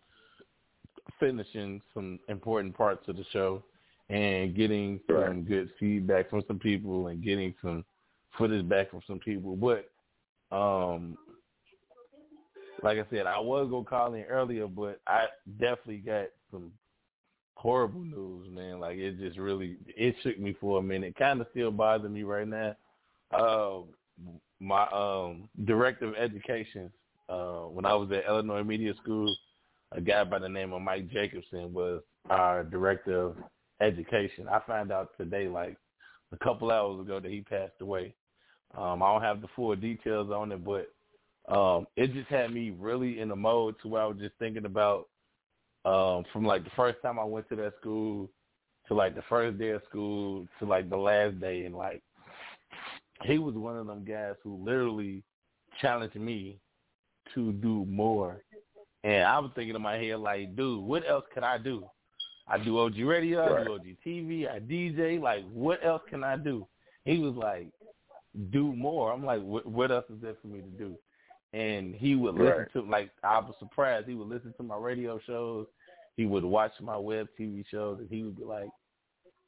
[1.19, 3.63] finishing some important parts of the show
[4.09, 5.49] and getting some Right.
[5.49, 7.85] good feedback from some people and getting some
[8.37, 9.57] footage back from some people.
[9.57, 9.91] But
[10.55, 11.17] um
[12.83, 15.26] like I said, I was gonna call in earlier, but I
[15.59, 16.72] definitely got some
[17.55, 18.81] horrible news, man.
[18.81, 21.16] Like it just really it shook me for a minute.
[21.16, 22.74] Kind of still bothers me right now.
[23.33, 23.85] Um,
[24.61, 26.91] my um director of education,
[27.28, 29.35] uh, when I was at Illinois Media School,
[29.93, 33.37] a guy by the name of Mike Jacobson was our director of
[33.81, 34.49] education.
[34.49, 35.76] I found out today, like
[36.33, 38.14] a couple hours ago, that he passed away.
[38.76, 40.93] Um, I don't have the full details on it, but
[41.49, 44.66] um, it just had me really in a mode to where I was just thinking
[44.66, 45.09] about
[45.84, 48.28] um, from like the first time I went to that school
[48.88, 52.03] to like the first day of school to like the last day, and like
[53.24, 55.22] he was one of them guys who literally
[55.80, 56.59] challenged me
[57.34, 58.43] to do more.
[59.03, 61.84] And I was thinking in my head, like, dude, what else could I do?
[62.47, 65.20] I do OG radio, I do OG TV, I DJ.
[65.20, 66.66] Like, what else can I do?
[67.05, 67.68] He was like,
[68.51, 69.12] do more.
[69.12, 70.97] I'm like, what, what else is there for me to do?
[71.53, 72.73] And he would listen Right.
[72.75, 74.07] to like I was surprised.
[74.09, 75.67] He would listen to my radio shows.
[76.17, 78.69] He would watch my web TV shows, and he would be like,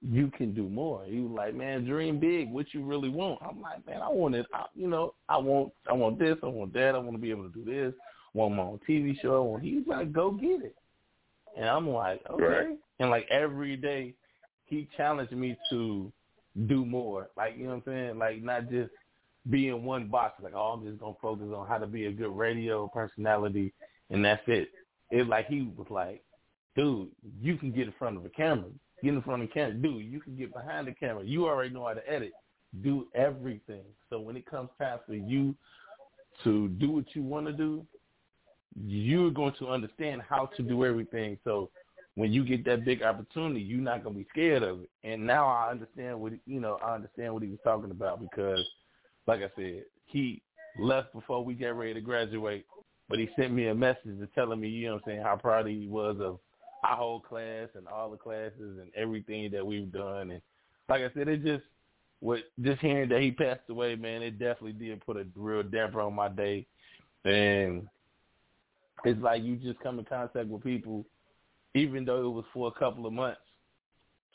[0.01, 2.51] "You can do more." He was like, "Man, dream big.
[2.51, 4.47] What you really want?" I'm like, "Man, I want it.
[4.53, 6.39] I, you know, I want, I want this.
[6.43, 6.95] I want that.
[6.95, 7.95] I want to be able to do this.
[8.35, 9.63] I want my own TV show." I want.
[9.63, 10.77] He's like, "Go get it."
[11.57, 12.79] And I'm like, "Okay." Right.
[12.99, 14.15] And like every day,
[14.65, 16.11] he challenged me to
[16.67, 17.29] do more.
[17.37, 18.19] Like you know what I'm saying?
[18.19, 18.91] Like not just
[19.51, 20.43] be in one box.
[20.43, 23.73] Like oh, I'm just gonna focus on how to be a good radio personality,
[24.11, 24.69] and that's it.
[25.11, 26.23] It like he was like,
[26.77, 27.09] dude,
[27.41, 28.71] you can get in front of a camera.
[29.03, 30.05] Get in front of the camera, dude.
[30.05, 31.25] You can get behind the camera.
[31.25, 32.33] You already know how to edit.
[32.83, 33.83] Do everything.
[34.09, 35.55] So when it comes time for you
[36.45, 37.85] to do what you want to do,
[38.75, 41.37] you're going to understand how to do everything.
[41.45, 41.69] So
[42.15, 44.91] when you get that big opportunity, you're not gonna be scared of it.
[45.05, 46.79] And now I understand what you know.
[46.85, 48.65] I understand what he was talking about because,
[49.27, 50.43] like I said, he
[50.79, 52.67] left before we got ready to graduate,
[53.09, 55.37] but he sent me a message to telling me, you know, what I'm saying how
[55.37, 56.39] proud he was of
[56.85, 60.33] our whole class and all the classes and everything that we've done.
[60.33, 60.43] And
[60.89, 61.65] like I said, it just
[62.21, 66.01] what just hearing that he passed away, man, it definitely did put a real damper
[66.01, 66.67] on my day.
[67.25, 67.89] And
[69.05, 71.05] it's like you just come in contact with people
[71.75, 73.41] even though it was for a couple of months,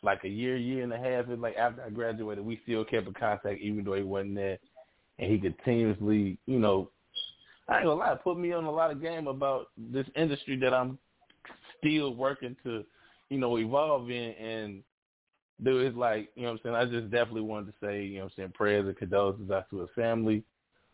[0.04, 3.08] like a year, year and a half, it's like after I graduated, we still kept
[3.08, 4.58] in contact even though he wasn't there.
[5.20, 6.92] And he continuously, you know,
[7.68, 10.74] I ain't gonna lie, put me on a lot of game about this industry that
[10.74, 10.98] I'm
[11.78, 12.86] still working to,
[13.30, 14.32] you know, evolve in.
[14.34, 14.84] And
[15.64, 16.76] dude, it's like, you know what I'm saying?
[16.76, 19.70] I just definitely wanted to say, you know what I'm saying, prayers and condolences out
[19.72, 20.44] to his family,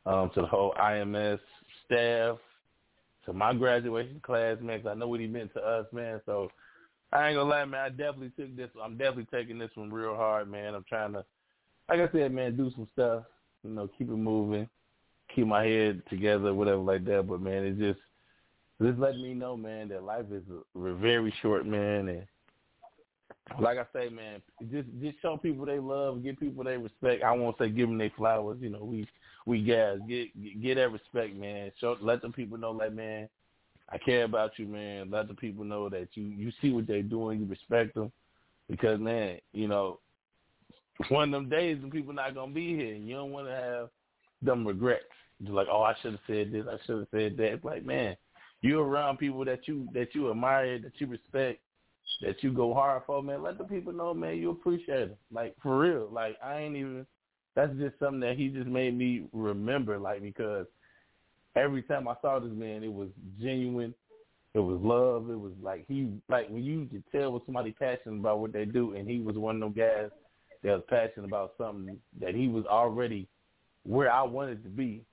[0.06, 1.40] um, to the whole IMS
[1.86, 2.38] staff,
[3.26, 6.22] to my graduation class, man, 'cause I know what he meant to us, man.
[6.26, 6.50] So
[7.12, 7.82] I ain't gonna lie, man.
[7.82, 8.70] I definitely took this.
[8.82, 10.74] I'm definitely taking this one real hard, man.
[10.74, 11.24] I'm trying to,
[11.88, 13.26] like I said, man, do some stuff.
[13.64, 14.68] You know, keep it moving,
[15.34, 17.28] keep my head together, whatever like that.
[17.28, 18.00] But man, it just
[18.82, 20.44] just let me know, man, that life is
[20.76, 22.26] very short, man, and
[23.60, 24.42] like I say, man,
[24.72, 27.24] just just show people they love, give people they respect.
[27.24, 28.58] I won't say give them their flowers.
[28.62, 29.08] You know, we
[29.46, 31.72] we guys get get that respect, man.
[31.80, 33.30] Show let the people know, like man,
[33.90, 35.12] I care about you, man.
[35.12, 38.12] Let the people know that you you see what they're doing, you respect them,
[38.70, 40.00] because man, you know,
[41.10, 43.90] one of them days when people not gonna be here, you don't want to have
[44.42, 45.04] them regrets.
[45.40, 47.54] You're like, oh, I should have said this, I should have said that.
[47.54, 48.16] It's like, man,
[48.62, 51.60] you're around people that you that you admire, that you respect,
[52.22, 53.44] that you go hard for, man.
[53.44, 55.18] Let the people know, man, you appreciate them.
[55.32, 56.10] Like for real.
[56.12, 57.06] Like I ain't even.
[57.56, 60.66] That's just something that he just made me remember, like because
[61.56, 63.94] every time I saw this man, it was genuine.
[64.56, 65.30] It was love.
[65.30, 68.66] It was like he, like when you could tell when somebody passionate about what they
[68.66, 70.10] do, and he was one of them guys
[70.64, 73.28] that was passionate about something that he was already
[73.84, 75.04] where I wanted to be.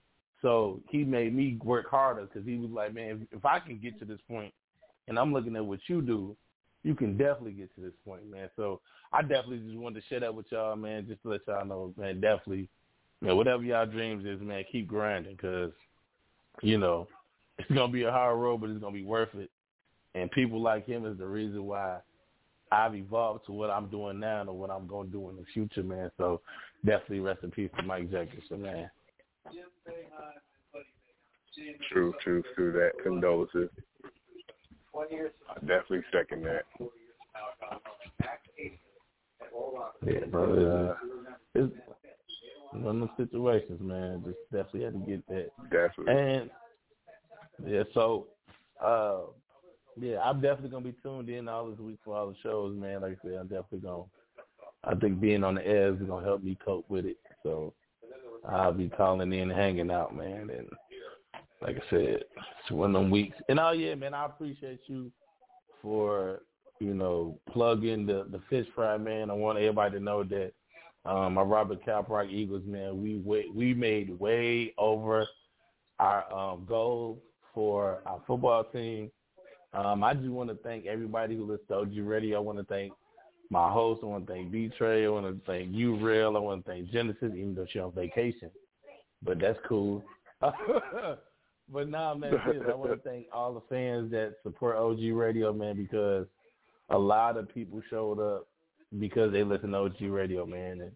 [0.43, 3.79] So he made me work harder because he was like, man, if, if I can
[3.79, 4.55] get to this point,
[5.09, 6.37] and I'm looking at what you do,
[6.83, 8.49] you can definitely get to this point, man.
[8.57, 8.81] So
[9.13, 11.93] I definitely just wanted to share that with y'all, man, just to let y'all know,
[11.99, 12.69] man, definitely,
[13.21, 15.73] man, whatever y'all dreams is, man, keep grinding because,
[16.63, 17.07] you know,
[17.59, 19.51] it's going to be a hard road, but it's going to be worth it.
[20.15, 21.99] And people like him is the reason why
[22.73, 25.45] I've evolved to what I'm doing now and what I'm going to do in the
[25.53, 26.11] future, man.
[26.17, 26.41] So
[26.85, 28.91] definitely rest in peace to Mike Jefferson, man.
[31.91, 32.73] True, true, true.
[32.73, 33.69] That condolences.
[34.97, 36.65] I definitely second that.
[40.07, 40.91] Yeah, bro.
[40.91, 40.95] Uh,
[41.55, 41.73] it's
[42.73, 44.23] one of those situations, man.
[44.25, 45.49] Just definitely had to get that.
[45.71, 46.23] Definitely.
[46.23, 46.51] And
[47.67, 48.27] yeah, so
[48.85, 49.21] uh
[50.01, 53.03] yeah, I'm definitely gonna be tuned in all this week for all the shows, man.
[53.03, 54.05] Like I said, I'm definitely gonna
[54.85, 57.19] I think being on the air is gonna help me cope with it.
[57.43, 57.75] So
[58.49, 60.51] I'll be calling in and hanging out, man.
[60.51, 60.69] And
[61.61, 62.25] like I said,
[62.61, 63.37] it's one of them weeks.
[63.49, 65.13] And oh yeah, man, I appreciate you
[65.83, 66.41] for
[66.79, 69.31] you know plugging the the fish fry, man.
[69.31, 70.53] I want everybody to know that
[71.05, 75.27] um, my Robert Caprock Eagles, man, we way, we made way over
[75.99, 77.19] our um, goal
[77.55, 79.11] for our football team.
[79.73, 82.39] Um, I just want to thank everybody who listens to OG Radio.
[82.39, 82.93] I want to thank
[83.51, 84.01] my host.
[84.03, 85.05] I want to thank B Trey.
[85.05, 86.37] I want to thank you, Real.
[86.37, 88.51] I want to thank Genesis, even though she's on vacation.
[89.23, 90.03] But that's cool.
[90.41, 92.35] but nah, man,
[92.69, 96.27] I want to thank all the fans that support OG Radio, man, because
[96.89, 98.47] a lot of people showed up
[98.99, 100.81] because they listen to OG Radio, man.
[100.81, 100.93] And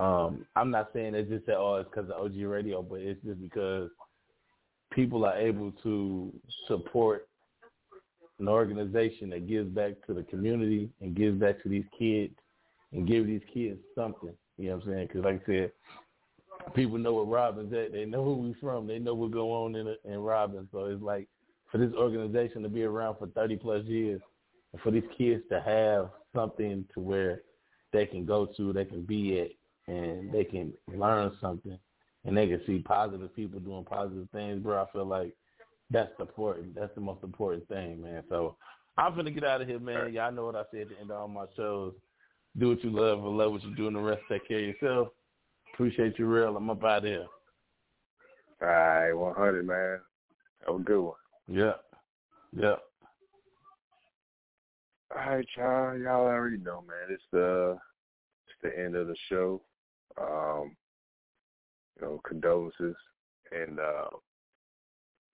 [0.00, 3.22] um, I'm not saying it's just that oh, it's because of OG Radio, but it's
[3.24, 3.90] just because
[4.92, 6.32] people are able to
[6.68, 7.26] support
[8.38, 12.34] an organization that gives back to the community and gives back to these kids
[12.92, 14.34] and give these kids something.
[14.58, 15.06] You know what I'm saying?
[15.08, 15.72] Because like I said,
[16.74, 17.92] people know what Robbins at.
[17.92, 18.86] They know who we from.
[18.86, 20.68] They know what go on in in Robbins.
[20.72, 21.28] So it's like
[21.70, 24.20] for this organization to be around for 30 plus years,
[24.72, 27.42] and for these kids to have something to where
[27.92, 31.78] they can go to, they can be at, and they can learn something,
[32.24, 34.82] and they can see positive people doing positive things, bro.
[34.82, 35.34] I feel like
[35.90, 36.74] that's the important.
[36.74, 38.22] That's the most important thing, man.
[38.28, 38.56] So
[38.98, 40.12] I'm gonna get out of here, man.
[40.12, 41.94] Y'all know what I say at the end of all my shows.
[42.58, 44.64] Do what you love and love what you do, and the rest take care of
[44.64, 45.08] yourself.
[45.74, 46.56] Appreciate you, real.
[46.56, 47.26] I'm up out of here.
[48.62, 49.98] All right, 100, man.
[50.66, 51.14] Have a good one.
[51.46, 51.74] Yeah.
[52.58, 52.76] Yeah.
[55.14, 55.98] All right, y'all.
[55.98, 57.08] Y'all already know, man.
[57.10, 57.76] It's the
[58.46, 59.60] it's the end of the show.
[60.18, 60.74] Um,
[61.96, 62.96] you know, condolences,
[63.52, 64.08] and uh,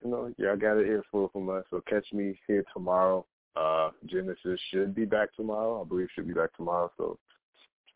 [0.03, 1.63] you know, y'all got it here full from us.
[1.69, 3.25] So catch me here tomorrow.
[3.55, 5.81] Uh, Genesis should be back tomorrow.
[5.81, 6.91] I believe should be back tomorrow.
[6.97, 7.17] So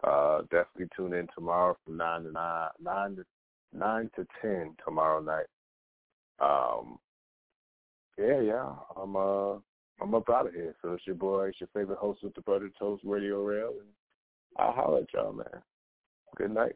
[0.04, 3.26] uh, definitely tune in tomorrow from nine to nine, nine to
[3.74, 5.48] nine to ten tomorrow night.
[6.40, 7.00] Um,
[8.18, 8.72] yeah, yeah.
[8.96, 9.54] I'm uh,
[10.00, 10.76] I'm up out of here.
[10.82, 13.90] So it's your boy, it's your favorite host of the Butter Toast Radio Rail, and
[14.58, 15.48] I'll holler at y'all, man.
[16.36, 16.76] Good night.